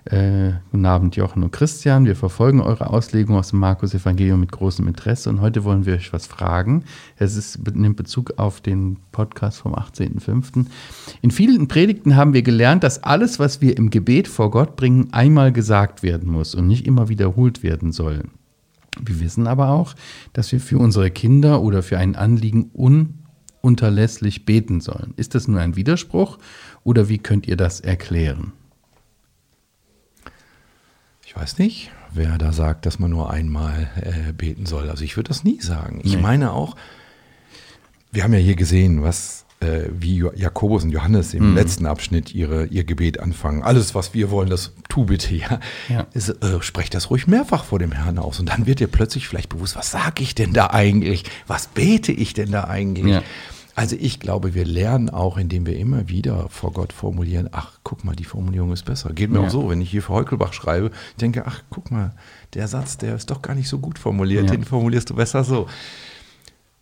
Äh, 0.06 0.52
guten 0.70 0.84
Abend, 0.84 1.16
Jochen 1.16 1.42
und 1.42 1.50
Christian. 1.50 2.04
Wir 2.04 2.14
verfolgen 2.14 2.60
eure 2.60 2.90
Auslegung 2.90 3.36
aus 3.36 3.48
dem 3.50 3.58
Markus-Evangelium 3.60 4.38
mit 4.38 4.52
großem 4.52 4.86
Interesse 4.86 5.30
und 5.30 5.40
heute 5.40 5.64
wollen 5.64 5.86
wir 5.86 5.94
euch 5.94 6.12
was 6.12 6.26
fragen. 6.26 6.84
Es 7.16 7.36
ist, 7.36 7.66
nimmt 7.74 7.96
Bezug 7.96 8.34
auf 8.36 8.60
den 8.60 8.98
Podcast 9.12 9.60
vom 9.60 9.74
18.05. 9.74 10.66
In 11.22 11.30
vielen 11.30 11.68
Predigten 11.68 12.16
haben 12.16 12.34
wir 12.34 12.42
gelernt, 12.42 12.84
dass 12.84 13.02
alles, 13.02 13.38
was 13.38 13.62
wir 13.62 13.78
im 13.78 13.88
Gebet 13.88 14.28
vor 14.28 14.50
Gott 14.50 14.76
bringen, 14.76 15.08
einmal 15.12 15.52
gesagt 15.52 16.02
werden 16.02 16.30
muss 16.30 16.54
und 16.54 16.66
nicht 16.66 16.86
immer 16.86 17.08
wiederholt 17.08 17.62
werden 17.62 17.90
soll. 17.90 18.24
Wir 19.04 19.20
wissen 19.20 19.46
aber 19.46 19.68
auch, 19.70 19.94
dass 20.32 20.50
wir 20.52 20.60
für 20.60 20.78
unsere 20.78 21.10
Kinder 21.10 21.60
oder 21.62 21.82
für 21.82 21.98
ein 21.98 22.16
Anliegen 22.16 22.70
ununterlässlich 23.62 24.44
beten 24.46 24.80
sollen. 24.80 25.14
Ist 25.16 25.34
das 25.34 25.48
nur 25.48 25.60
ein 25.60 25.76
Widerspruch 25.76 26.38
oder 26.84 27.08
wie 27.08 27.18
könnt 27.18 27.46
ihr 27.46 27.56
das 27.56 27.80
erklären? 27.80 28.52
Ich 31.26 31.36
weiß 31.36 31.58
nicht, 31.58 31.90
wer 32.12 32.38
da 32.38 32.52
sagt, 32.52 32.86
dass 32.86 32.98
man 32.98 33.10
nur 33.10 33.30
einmal 33.30 33.90
äh, 34.00 34.32
beten 34.32 34.66
soll. 34.66 34.88
Also 34.88 35.04
ich 35.04 35.16
würde 35.16 35.28
das 35.28 35.42
nie 35.44 35.60
sagen. 35.60 36.00
Ich 36.04 36.14
Nee. 36.16 36.22
meine 36.22 36.52
auch, 36.52 36.76
wir 38.12 38.22
haben 38.22 38.32
ja 38.32 38.38
hier 38.38 38.54
gesehen, 38.56 39.02
was 39.02 39.43
äh, 39.64 39.90
wie 39.98 40.24
Jakobus 40.36 40.84
und 40.84 40.90
Johannes 40.90 41.34
im 41.34 41.50
Mhm. 41.50 41.54
letzten 41.56 41.86
Abschnitt 41.86 42.34
ihre, 42.34 42.66
ihr 42.66 42.84
Gebet 42.84 43.18
anfangen. 43.20 43.62
Alles, 43.62 43.94
was 43.94 44.14
wir 44.14 44.30
wollen, 44.30 44.50
das 44.50 44.72
tu 44.88 45.04
bitte, 45.06 45.34
ja. 45.34 45.58
Ja. 45.88 46.06
Ist, 46.12 46.28
äh, 46.28 46.60
sprecht 46.62 46.94
das 46.94 47.10
ruhig 47.10 47.26
mehrfach 47.26 47.64
vor 47.64 47.78
dem 47.78 47.92
Herrn 47.92 48.18
aus. 48.18 48.38
Und 48.40 48.48
dann 48.50 48.66
wird 48.66 48.80
dir 48.80 48.86
plötzlich 48.88 49.26
vielleicht 49.28 49.48
bewusst, 49.48 49.76
was 49.76 49.90
sage 49.90 50.22
ich 50.22 50.34
denn 50.34 50.52
da 50.52 50.68
eigentlich? 50.70 51.24
Was 51.46 51.66
bete 51.68 52.12
ich 52.12 52.34
denn 52.34 52.50
da 52.52 52.64
eigentlich? 52.64 53.14
Ja. 53.14 53.22
Also 53.76 53.96
ich 53.98 54.20
glaube, 54.20 54.54
wir 54.54 54.64
lernen 54.64 55.10
auch, 55.10 55.36
indem 55.36 55.66
wir 55.66 55.76
immer 55.76 56.08
wieder 56.08 56.48
vor 56.48 56.72
Gott 56.72 56.92
formulieren, 56.92 57.48
ach, 57.50 57.72
guck 57.82 58.04
mal, 58.04 58.14
die 58.14 58.22
Formulierung 58.24 58.72
ist 58.72 58.84
besser. 58.84 59.12
Geht 59.12 59.30
mir 59.30 59.40
Ja. 59.40 59.46
auch 59.46 59.50
so, 59.50 59.68
wenn 59.68 59.80
ich 59.80 59.90
hier 59.90 60.00
für 60.02 60.12
Heukelbach 60.12 60.52
schreibe, 60.52 60.92
ich 61.10 61.16
denke, 61.16 61.42
ach, 61.44 61.60
guck 61.70 61.90
mal, 61.90 62.12
der 62.54 62.68
Satz, 62.68 62.98
der 62.98 63.16
ist 63.16 63.30
doch 63.30 63.42
gar 63.42 63.56
nicht 63.56 63.68
so 63.68 63.78
gut 63.80 63.98
formuliert, 63.98 64.44
Ja. 64.44 64.52
den 64.52 64.64
formulierst 64.64 65.10
du 65.10 65.14
besser 65.16 65.42
so. 65.42 65.66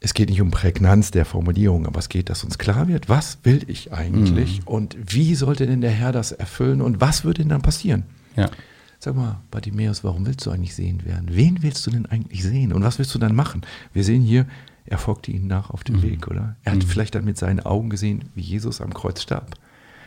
Es 0.04 0.14
geht 0.14 0.28
nicht 0.30 0.40
um 0.40 0.50
Prägnanz 0.50 1.12
der 1.12 1.24
Formulierung, 1.24 1.86
aber 1.86 2.00
es 2.00 2.08
geht, 2.08 2.28
dass 2.28 2.42
uns 2.42 2.58
klar 2.58 2.88
wird, 2.88 3.08
was 3.08 3.38
will 3.44 3.62
ich 3.68 3.92
eigentlich 3.92 4.60
Mhm. 4.60 4.66
und 4.66 4.96
wie 4.98 5.34
sollte 5.36 5.66
denn 5.66 5.80
der 5.80 5.92
Herr 5.92 6.10
das 6.12 6.32
erfüllen 6.32 6.82
und 6.82 7.00
was 7.00 7.24
würde 7.24 7.42
denn 7.42 7.48
dann 7.50 7.62
passieren? 7.62 8.02
Ja. 8.36 8.50
Sag 8.98 9.14
mal, 9.16 9.40
Bartimäus, 9.50 10.02
warum 10.04 10.26
willst 10.26 10.44
du 10.46 10.50
eigentlich 10.50 10.74
sehen 10.74 11.04
werden? 11.04 11.26
Wen 11.30 11.62
willst 11.62 11.86
du 11.86 11.90
denn 11.90 12.06
eigentlich 12.06 12.42
sehen? 12.42 12.72
Und 12.72 12.82
was 12.82 12.98
willst 12.98 13.14
du 13.14 13.18
dann 13.18 13.34
machen? 13.34 13.62
Wir 13.92 14.04
sehen 14.04 14.22
hier, 14.22 14.46
er 14.86 14.98
folgte 14.98 15.30
ihnen 15.30 15.46
nach 15.46 15.70
auf 15.70 15.84
dem 15.84 16.02
Weg, 16.02 16.26
oder? 16.28 16.56
Er 16.64 16.72
hat 16.72 16.84
vielleicht 16.84 17.14
dann 17.14 17.24
mit 17.24 17.36
seinen 17.38 17.60
Augen 17.60 17.88
gesehen, 17.90 18.24
wie 18.34 18.42
Jesus 18.42 18.80
am 18.80 18.92
Kreuz 18.94 19.22
starb. 19.22 19.54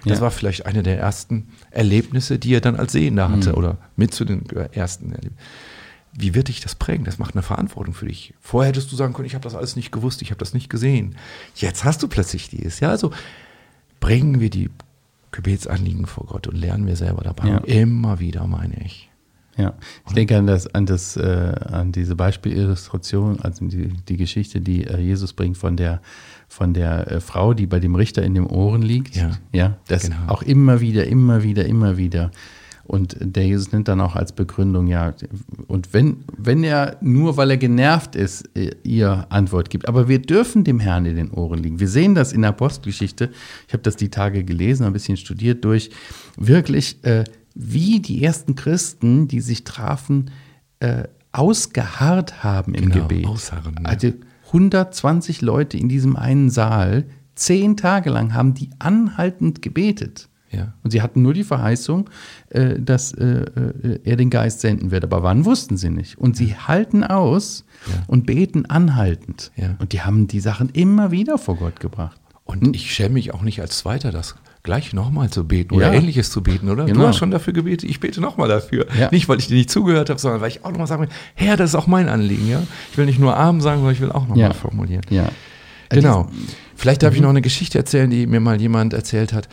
Das 0.06 0.18
Ja. 0.20 0.22
war 0.26 0.32
vielleicht 0.32 0.66
eine 0.66 0.84
der 0.84 1.00
ersten 1.00 1.48
Erlebnisse, 1.72 2.38
die 2.38 2.54
er 2.54 2.62
dann 2.62 2.76
als 2.76 2.92
Sehender 2.92 3.30
hatte 3.30 3.56
oder 3.56 3.78
mit 3.96 4.14
zu 4.14 4.24
den 4.26 4.44
ersten 4.74 5.12
Erlebnissen. 5.12 5.38
Wie 6.18 6.34
wird 6.34 6.48
dich 6.48 6.62
das 6.62 6.76
prägen? 6.76 7.04
Das 7.06 7.18
macht 7.20 7.36
eine 7.36 7.44
Verantwortung 7.44 7.94
für 7.94 8.06
dich. 8.06 8.34
Vorher 8.40 8.70
hättest 8.70 8.92
du 8.92 8.96
sagen 8.96 9.14
können, 9.14 9.26
ich 9.26 9.34
habe 9.36 9.44
das 9.44 9.56
alles 9.56 9.76
nicht 9.76 9.92
gewusst, 9.92 10.22
ich 10.22 10.32
habe 10.32 10.40
das 10.40 10.54
nicht 10.54 10.70
gesehen. 10.70 11.16
Jetzt 11.56 11.84
hast 11.84 12.02
du 12.04 12.08
plötzlich 12.08 12.50
dies. 12.50 12.80
Ja, 12.80 12.90
also 12.90 13.12
bringen 14.00 14.40
wir 14.40 14.50
die 14.50 14.70
Gebetsanliegen 15.32 16.06
vor 16.06 16.26
Gott 16.28 16.48
und 16.48 16.56
lernen 16.56 16.88
wir 16.88 16.96
selber 16.96 17.24
dabei. 17.24 17.50
Ja. 17.50 17.58
Immer 17.58 18.20
wieder, 18.20 18.48
meine 18.48 18.76
ich. 18.86 19.10
Ja, 19.58 19.74
ich 20.08 20.14
denke 20.14 20.38
an 20.38 20.48
das, 20.48 20.68
an 20.74 20.86
das, 20.86 21.16
äh, 21.16 21.22
an 21.22 21.94
diese 21.94 22.16
Beispielillustration, 22.16 23.40
also 23.40 23.66
die, 23.66 23.88
die 24.08 24.18
Geschichte, 24.18 24.60
die 24.60 24.86
äh, 24.86 25.00
Jesus 25.00 25.32
bringt 25.32 25.58
von 25.58 25.78
der, 25.78 26.02
von 26.50 26.74
der 26.74 27.10
äh, 27.10 27.20
Frau, 27.22 27.54
die 27.54 27.66
bei 27.66 27.80
dem 27.80 27.96
Richter 27.96 28.24
in 28.24 28.34
den 28.34 28.46
Ohren 28.48 28.82
liegt. 28.82 29.16
Ja. 29.16 29.32
ja, 29.54 29.78
das 29.88 30.04
Genau. 30.04 30.18
auch 30.28 30.42
immer 30.42 30.82
wieder, 30.82 31.08
immer 31.08 31.44
wieder, 31.44 31.66
immer 31.66 31.96
wieder. 31.96 32.32
Und 32.88 33.18
der 33.20 33.46
Jesus 33.48 33.72
nimmt 33.72 33.88
dann 33.88 34.00
auch 34.00 34.16
als 34.16 34.32
Begründung, 34.32 34.86
ja, 34.88 35.14
und 35.68 35.94
wenn, 35.94 36.24
wenn 36.38 36.64
er 36.64 36.98
nur, 37.02 37.36
weil 37.36 37.50
er 37.50 37.58
genervt 37.58 38.16
ist, 38.16 38.48
äh, 38.56 38.72
ihr 38.84 39.26
Antwort 39.30 39.70
gibt. 39.72 39.88
Aber 39.88 40.08
wir 40.08 40.20
dürfen 40.22 40.64
dem 40.64 40.80
Herrn 40.80 41.06
in 41.06 41.16
den 41.16 41.32
Ohren 41.32 41.60
liegen. 41.64 41.80
Wir 41.80 41.88
sehen 41.88 42.14
das 42.14 42.32
in 42.32 42.42
der 42.42 42.50
Apostelgeschichte. 42.52 43.32
Ich 43.68 43.74
habe 43.74 43.82
das 43.82 43.96
die 43.96 44.10
Tage 44.10 44.44
gelesen, 44.44 44.86
ein 44.86 44.94
bisschen 44.94 45.18
studiert 45.18 45.66
durch. 45.66 45.90
Wirklich, 46.38 47.04
äh, 47.04 47.24
wie 47.56 48.00
die 48.02 48.24
ersten 48.24 48.54
Christen, 48.56 49.28
die 49.28 49.40
sich 49.42 49.64
trafen, 49.64 50.30
äh, 50.80 51.06
ausgeharrt 51.32 52.44
haben 52.44 52.76
im 52.76 52.90
Genau, 52.92 53.08
Gebet. 53.08 53.26
ausharren, 53.26 53.76
ja. 53.82 53.90
Also 53.90 54.14
120 54.48 55.42
Leute 55.42 55.78
in 55.78 55.90
diesem 55.90 56.16
einen 56.16 56.50
Saal, 56.50 57.06
zehn 57.36 57.76
Tage 57.78 58.10
lang 58.10 58.34
haben 58.34 58.54
die 58.54 58.70
anhaltend 58.80 59.62
gebetet. 59.62 60.30
Ja. 60.52 60.74
Und 60.84 60.92
sie 60.92 61.02
hatten 61.02 61.22
nur 61.22 61.34
die 61.34 61.44
Verheißung, 61.44 62.10
äh, 62.50 62.80
dass 62.80 63.12
äh, 63.14 63.26
äh, 63.26 64.00
er 64.04 64.16
den 64.16 64.30
Geist 64.30 64.62
senden 64.62 64.92
wird. 64.92 65.04
Aber 65.04 65.22
wann 65.24 65.44
wussten 65.46 65.76
sie 65.78 65.90
nicht. 65.90 66.18
Und 66.18 66.38
sie 66.38 66.56
halten 66.56 67.04
aus 67.04 67.66
Ja. 67.88 68.04
und 68.08 68.26
beten 68.26 68.66
anhaltend. 68.66 69.52
Ja. 69.56 69.76
Und 69.80 69.92
die 69.92 70.02
haben 70.02 70.28
die 70.28 70.40
Sachen 70.40 70.70
immer 70.70 71.12
wieder 71.12 71.38
vor 71.38 71.58
Gott 71.58 71.80
gebracht. 71.80 72.20
Und 72.46 72.76
ich 72.76 72.94
schäme 72.94 73.16
mich 73.16 73.34
auch 73.34 73.42
nicht 73.42 73.60
als 73.60 73.80
Zweiter, 73.80 74.12
das 74.12 74.36
gleich 74.62 74.94
nochmal 74.94 75.30
zu 75.30 75.46
beten 75.48 75.74
oder 75.76 75.88
Ja. 75.92 75.94
ähnliches 76.00 76.30
zu 76.32 76.42
beten, 76.42 76.70
oder? 76.70 76.86
Du 76.86 76.94
Genau. 76.94 77.08
hast 77.08 77.18
schon 77.18 77.32
dafür 77.32 77.54
gebetet, 77.54 77.90
ich 77.90 78.00
bete 78.00 78.22
nochmal 78.22 78.48
dafür. 78.48 78.86
Ja. 79.00 79.10
Nicht, 79.12 79.28
weil 79.28 79.40
ich 79.40 79.48
dir 79.48 79.56
nicht 79.56 79.70
zugehört 79.70 80.10
habe, 80.10 80.20
sondern 80.20 80.42
weil 80.42 80.50
ich 80.50 80.64
auch 80.64 80.72
nochmal 80.72 80.88
sagen 80.88 81.02
will, 81.04 81.10
Herr, 81.36 81.58
das 81.58 81.72
ist 81.72 81.76
auch 81.76 81.88
mein 81.88 82.08
Anliegen, 82.08 82.48
ja? 82.48 82.62
Ich 82.92 82.98
will 82.98 83.06
nicht 83.08 83.20
nur 83.20 83.36
Arm 83.36 83.62
sagen, 83.62 83.78
sondern 83.80 83.94
ich 83.94 84.02
will 84.02 84.12
auch 84.12 84.22
nochmal 84.28 84.40
Ja. 84.40 84.54
formulieren. 84.54 85.02
Ja. 85.10 85.30
Genau. 85.90 86.30
Vielleicht 86.76 87.04
darf 87.04 87.14
ich 87.14 87.20
Mhm. 87.20 87.24
noch 87.24 87.30
eine 87.32 87.42
Geschichte 87.42 87.78
erzählen, 87.78 88.10
die 88.10 88.26
mir 88.28 88.40
mal 88.40 88.60
jemand 88.60 88.94
erzählt 88.94 89.34
hat. 89.34 89.48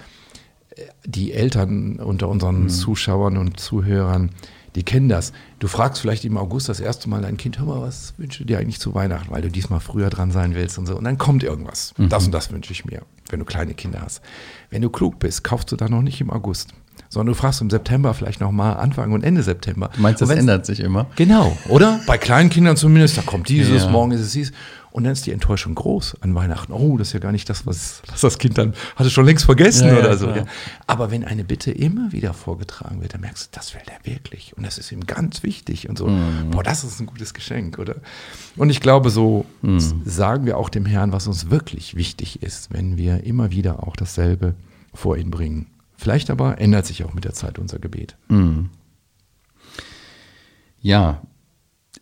Die 1.06 1.32
Eltern 1.32 1.96
unter 1.96 2.26
Mhm. 2.26 2.32
unseren 2.32 2.68
Zuschauern 2.68 3.36
und 3.36 3.58
Zuhörern, 3.60 4.30
die 4.74 4.82
kennen 4.84 5.08
das. 5.10 5.32
Du 5.58 5.68
fragst 5.68 6.00
vielleicht 6.00 6.24
im 6.24 6.38
August 6.38 6.68
das 6.68 6.80
erste 6.80 7.08
Mal 7.10 7.20
dein 7.22 7.36
Kind, 7.36 7.58
hör 7.58 7.66
mal, 7.66 7.80
was 7.82 8.14
wünschst 8.16 8.40
du 8.40 8.44
dir 8.44 8.58
eigentlich 8.58 8.80
zu 8.80 8.94
Weihnachten, 8.94 9.30
weil 9.30 9.42
du 9.42 9.50
diesmal 9.50 9.80
früher 9.80 10.08
dran 10.08 10.30
sein 10.30 10.54
willst 10.54 10.78
und 10.78 10.86
so. 10.86 10.96
Und 10.96 11.04
dann 11.04 11.18
kommt 11.18 11.42
irgendwas. 11.42 11.92
Mhm. 11.98 12.08
Das 12.08 12.24
und 12.24 12.32
das 12.32 12.50
wünsche 12.50 12.72
ich 12.72 12.84
mir, 12.86 13.02
wenn 13.28 13.38
du 13.38 13.44
kleine 13.44 13.74
Kinder 13.74 14.00
hast. 14.02 14.22
Wenn 14.70 14.80
du 14.82 14.88
klug 14.88 15.18
bist, 15.18 15.44
kaufst 15.44 15.70
du 15.72 15.76
dann 15.76 15.90
noch 15.90 16.00
nicht 16.00 16.22
im 16.22 16.30
August, 16.30 16.70
sondern 17.10 17.34
du 17.34 17.38
fragst 17.38 17.60
im 17.60 17.68
September 17.68 18.14
vielleicht 18.14 18.40
nochmal 18.40 18.78
Anfang 18.78 19.12
und 19.12 19.24
Ende 19.24 19.42
September. 19.42 19.90
Du 19.94 20.00
meinst, 20.00 20.22
das 20.22 20.30
ändert 20.30 20.64
sich 20.64 20.80
immer? 20.80 21.06
Genau, 21.16 21.54
oder? 21.68 22.00
Bei 22.06 22.16
kleinen 22.16 22.48
Kindern 22.48 22.76
zumindest, 22.78 23.18
da 23.18 23.22
kommt 23.22 23.50
dieses, 23.50 23.82
Ja. 23.82 23.90
morgen 23.90 24.12
ist 24.12 24.20
es 24.22 24.32
dies. 24.32 24.52
Und 24.92 25.04
dann 25.04 25.14
ist 25.14 25.24
die 25.24 25.32
Enttäuschung 25.32 25.74
groß 25.74 26.16
an 26.20 26.34
Weihnachten. 26.34 26.70
Oh, 26.72 26.98
das 26.98 27.08
ist 27.08 27.12
ja 27.14 27.18
gar 27.20 27.32
nicht 27.32 27.48
das, 27.48 27.66
was, 27.66 28.02
das 28.20 28.38
Kind 28.38 28.58
dann 28.58 28.74
hatte 28.96 29.08
schon 29.08 29.24
längst 29.24 29.46
vergessen 29.46 29.88
Ja, 29.88 29.94
ja, 29.94 29.98
oder 30.00 30.16
so. 30.18 30.26
klar. 30.26 30.36
Ja. 30.36 30.44
Aber 30.86 31.10
wenn 31.10 31.24
eine 31.24 31.44
Bitte 31.44 31.70
immer 31.70 32.12
wieder 32.12 32.34
vorgetragen 32.34 33.00
wird, 33.00 33.14
dann 33.14 33.22
merkst 33.22 33.46
du, 33.46 33.48
das 33.58 33.72
will 33.74 33.80
der 33.88 34.12
wirklich. 34.12 34.54
Und 34.56 34.64
das 34.66 34.76
ist 34.76 34.92
ihm 34.92 35.06
ganz 35.06 35.42
wichtig 35.42 35.88
und 35.88 35.96
so. 35.96 36.08
Mhm. 36.08 36.50
Boah, 36.50 36.62
das 36.62 36.84
ist 36.84 37.00
ein 37.00 37.06
gutes 37.06 37.32
Geschenk, 37.32 37.78
oder? 37.78 37.96
Und 38.56 38.68
ich 38.68 38.80
glaube, 38.80 39.08
so 39.10 39.46
Mhm. 39.62 40.02
sagen 40.04 40.44
wir 40.44 40.58
auch 40.58 40.68
dem 40.68 40.84
Herrn, 40.84 41.10
was 41.12 41.26
uns 41.26 41.48
wirklich 41.48 41.96
wichtig 41.96 42.42
ist, 42.42 42.72
wenn 42.72 42.98
wir 42.98 43.24
immer 43.24 43.50
wieder 43.50 43.86
auch 43.86 43.96
dasselbe 43.96 44.54
vor 44.92 45.16
ihn 45.16 45.30
bringen. 45.30 45.68
Vielleicht 45.96 46.28
aber 46.30 46.60
ändert 46.60 46.84
sich 46.84 47.02
auch 47.04 47.14
mit 47.14 47.24
der 47.24 47.32
Zeit 47.32 47.58
unser 47.58 47.78
Gebet. 47.78 48.16
Mhm. 48.28 48.68
Ja, 50.80 51.22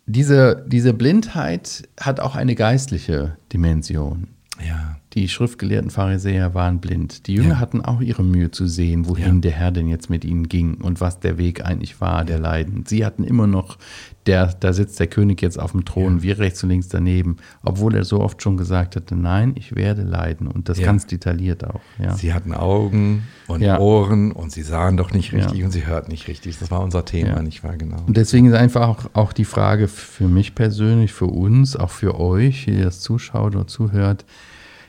diese, 0.05 0.65
diese 0.67 0.93
Blindheit 0.93 1.87
hat 1.99 2.19
auch 2.19 2.35
eine 2.35 2.55
geistliche 2.55 3.37
Dimension. 3.51 4.27
Ja. 4.65 4.97
Die 5.13 5.27
schriftgelehrten 5.27 5.89
Pharisäer 5.89 6.53
waren 6.53 6.79
blind. 6.79 7.27
Die 7.27 7.33
Jünger 7.33 7.49
Ja. 7.49 7.59
hatten 7.59 7.81
auch 7.81 7.99
ihre 7.99 8.23
Mühe 8.23 8.49
zu 8.51 8.65
sehen, 8.65 9.09
wohin 9.09 9.35
Ja. 9.35 9.41
der 9.41 9.51
Herr 9.51 9.71
denn 9.71 9.89
jetzt 9.89 10.09
mit 10.09 10.23
ihnen 10.23 10.47
ging 10.47 10.75
und 10.75 11.01
was 11.01 11.19
der 11.19 11.37
Weg 11.37 11.65
eigentlich 11.65 11.99
war, 11.99 12.23
der 12.23 12.39
Leiden. 12.39 12.85
Sie 12.87 13.05
hatten 13.05 13.25
immer 13.25 13.45
noch, 13.45 13.77
der, 14.25 14.53
da 14.57 14.71
sitzt 14.71 15.01
der 15.01 15.07
König 15.07 15.41
jetzt 15.41 15.59
auf 15.59 15.73
dem 15.73 15.83
Thron, 15.83 16.21
wir 16.21 16.39
rechts 16.39 16.63
und 16.63 16.69
links 16.69 16.87
daneben, 16.87 17.37
obwohl 17.61 17.93
er 17.95 18.05
so 18.05 18.21
oft 18.21 18.41
schon 18.41 18.55
gesagt 18.55 18.95
hatte, 18.95 19.15
nein, 19.17 19.51
ich 19.55 19.75
werde 19.75 20.03
leiden 20.03 20.47
und 20.47 20.69
das 20.69 20.79
Ja. 20.79 20.85
ganz 20.85 21.07
detailliert 21.07 21.65
auch. 21.67 21.81
Ja. 21.99 22.13
Sie 22.13 22.33
hatten 22.33 22.53
Augen 22.53 23.23
und 23.47 23.59
Ja. 23.61 23.79
Ohren 23.79 24.31
und 24.31 24.53
sie 24.53 24.61
sahen 24.61 24.95
doch 24.95 25.11
nicht 25.11 25.33
richtig 25.33 25.59
Ja. 25.59 25.65
und 25.65 25.71
sie 25.71 25.85
hörten 25.87 26.09
nicht 26.11 26.29
richtig. 26.29 26.57
Das 26.57 26.71
war 26.71 26.79
unser 26.81 27.03
Thema, 27.03 27.31
Ja. 27.31 27.41
nicht 27.41 27.65
wahr? 27.65 27.75
Genau. 27.75 27.97
Und 28.07 28.15
deswegen 28.15 28.45
ist 28.45 28.53
einfach 28.53 28.87
auch, 28.87 29.09
auch 29.11 29.33
die 29.33 29.43
Frage 29.45 29.89
für 29.89 30.29
mich 30.29 30.55
persönlich, 30.55 31.11
für 31.11 31.25
uns, 31.25 31.75
auch 31.75 31.89
für 31.89 32.17
euch, 32.17 32.63
die 32.65 32.81
das 32.81 33.01
zuschaut 33.01 33.55
oder 33.57 33.67
zuhört, 33.67 34.23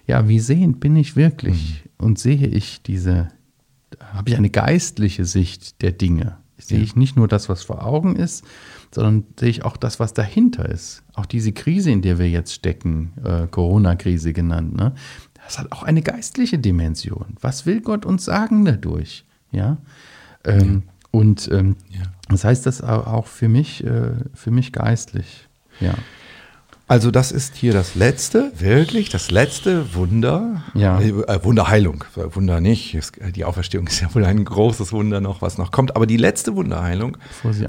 ja, 0.07 0.29
wie 0.29 0.41
sehend 0.41 0.81
bin 0.81 0.97
ich 0.97 1.17
wirklich 1.17 1.85
und 1.99 2.19
sehe 2.19 2.47
ich 2.47 2.83
diese, 2.83 3.29
habe 4.13 4.31
ich 4.31 4.37
eine 4.37 4.51
geistliche 4.51 5.25
Sicht 5.25 5.81
der 5.83 5.93
Dinge? 5.93 6.37
Sehe 6.59 6.79
Ja. 6.79 6.85
ich 6.85 6.95
nicht 6.97 7.17
nur 7.17 7.27
das, 7.29 7.49
was 7.49 7.63
vor 7.65 7.85
Augen 7.85 8.15
ist, 8.15 8.45
sondern 8.93 9.25
sehe 9.39 9.49
ich 9.49 9.65
auch 9.65 9.77
das, 9.77 9.99
was 9.99 10.13
dahinter 10.15 10.69
ist. 10.69 11.03
Auch 11.15 11.27
diese 11.27 11.53
Krise, 11.53 11.91
in 11.91 12.03
der 12.03 12.19
wir 12.19 12.29
jetzt 12.31 12.53
stecken, 12.53 13.13
äh, 13.25 13.47
Corona-Krise 13.49 14.33
genannt, 14.33 14.75
ne? 14.77 14.93
das 15.45 15.59
hat 15.59 15.73
auch 15.73 15.83
eine 15.83 16.03
geistliche 16.03 16.59
Dimension. 16.59 17.37
Was 17.41 17.67
will 17.67 17.81
Gott 17.81 18.07
uns 18.07 18.25
sagen 18.25 18.65
dadurch? 18.65 19.25
Ja. 19.51 19.79
Ähm, 20.45 20.85
Und 21.11 21.51
ähm, 21.53 21.77
Ja. 21.91 22.03
das 22.29 22.45
heißt 22.45 22.65
das 22.65 22.81
au- 22.83 23.03
auch 23.05 23.27
für 23.27 23.49
mich, 23.49 23.85
äh, 23.85 24.13
für 24.33 24.51
mich 24.51 24.73
geistlich. 24.73 25.47
Ja. 25.81 25.95
Also 26.93 27.11
das 27.11 27.33
ist 27.33 27.55
hier 27.57 27.73
das 27.73 27.95
letzte, 27.95 28.53
wirklich 28.59 29.09
das 29.09 29.31
letzte 29.31 29.95
Wunder. 29.95 30.63
Ja. 30.75 31.01
Äh, 31.01 31.43
Wunderheilung, 31.43 32.05
Wunder 32.15 32.61
nicht. 32.61 32.95
Es- 32.95 33.13
Die 33.35 33.47
Auferstehung 33.47 33.87
ist 33.87 34.01
ja 34.03 34.15
wohl 34.15 34.27
ein 34.27 34.45
großes 34.45 34.93
Wunder 34.93 35.23
noch, 35.23 35.41
was 35.41 35.57
noch 35.57 35.71
kommt. 35.73 35.97
Aber 35.97 36.07
die 36.07 36.19
letzte 36.19 36.55
Wunderheilung. 36.55 37.17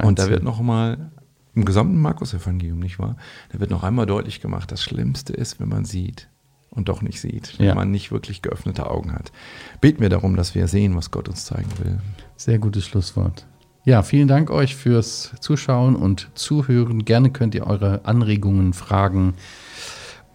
Und 0.03 0.19
da 0.19 0.27
wird 0.29 0.43
noch 0.43 0.59
mal 0.59 1.09
im 1.55 1.63
gesamten 1.63 2.01
Markus-Evangelium, 2.01 2.79
nicht 2.79 2.99
wahr? 2.99 3.15
Da 3.53 3.61
wird 3.61 3.71
noch 3.71 3.83
einmal 3.83 4.05
deutlich 4.07 4.41
gemacht, 4.41 4.69
das 4.73 4.83
Schlimmste 4.83 5.31
ist, 5.31 5.57
wenn 5.61 5.69
man 5.69 5.85
sieht 5.85 6.27
und 6.69 6.89
doch 6.89 7.01
nicht 7.01 7.21
sieht, 7.21 7.57
wenn 7.59 7.67
Ja. 7.67 7.75
man 7.75 7.91
nicht 7.91 8.11
wirklich 8.11 8.41
geöffnete 8.41 8.89
Augen 8.91 9.13
hat. 9.13 9.31
Beten 9.79 10.01
wir 10.01 10.09
darum, 10.09 10.35
dass 10.35 10.53
wir 10.53 10.67
sehen, 10.67 10.97
was 10.97 11.11
Gott 11.11 11.29
uns 11.29 11.45
zeigen 11.45 11.69
will. 11.81 11.99
Sehr 12.35 12.59
gutes 12.59 12.85
Schlusswort. 12.85 13.45
Ja, 13.85 14.01
vielen 14.01 14.29
Dank 14.29 14.49
euch 14.49 14.77
fürs 14.77 15.33
Zuschauen 15.41 15.97
und 15.97 16.29
Zuhören. 16.35 17.03
Gerne 17.03 17.31
könnt 17.31 17.53
ihr 17.53 17.67
eure 17.67 18.01
Anregungen, 18.05 18.71
Fragen 18.71 19.33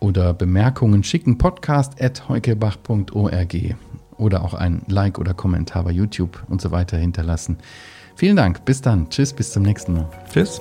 oder 0.00 0.34
Bemerkungen 0.34 1.02
schicken. 1.02 1.38
Podcast 1.38 2.00
at 2.02 2.28
heukebach.org 2.28 3.56
oder 4.18 4.44
auch 4.44 4.52
ein 4.52 4.82
Like 4.86 5.18
oder 5.18 5.32
Kommentar 5.32 5.84
bei 5.84 5.92
YouTube 5.92 6.44
und 6.48 6.60
so 6.60 6.72
weiter 6.72 6.98
hinterlassen. 6.98 7.56
Vielen 8.16 8.36
Dank. 8.36 8.66
Bis 8.66 8.82
dann. 8.82 9.08
Tschüss, 9.08 9.32
bis 9.32 9.52
zum 9.52 9.62
nächsten 9.62 9.94
Mal. 9.94 10.08
Tschüss. 10.30 10.60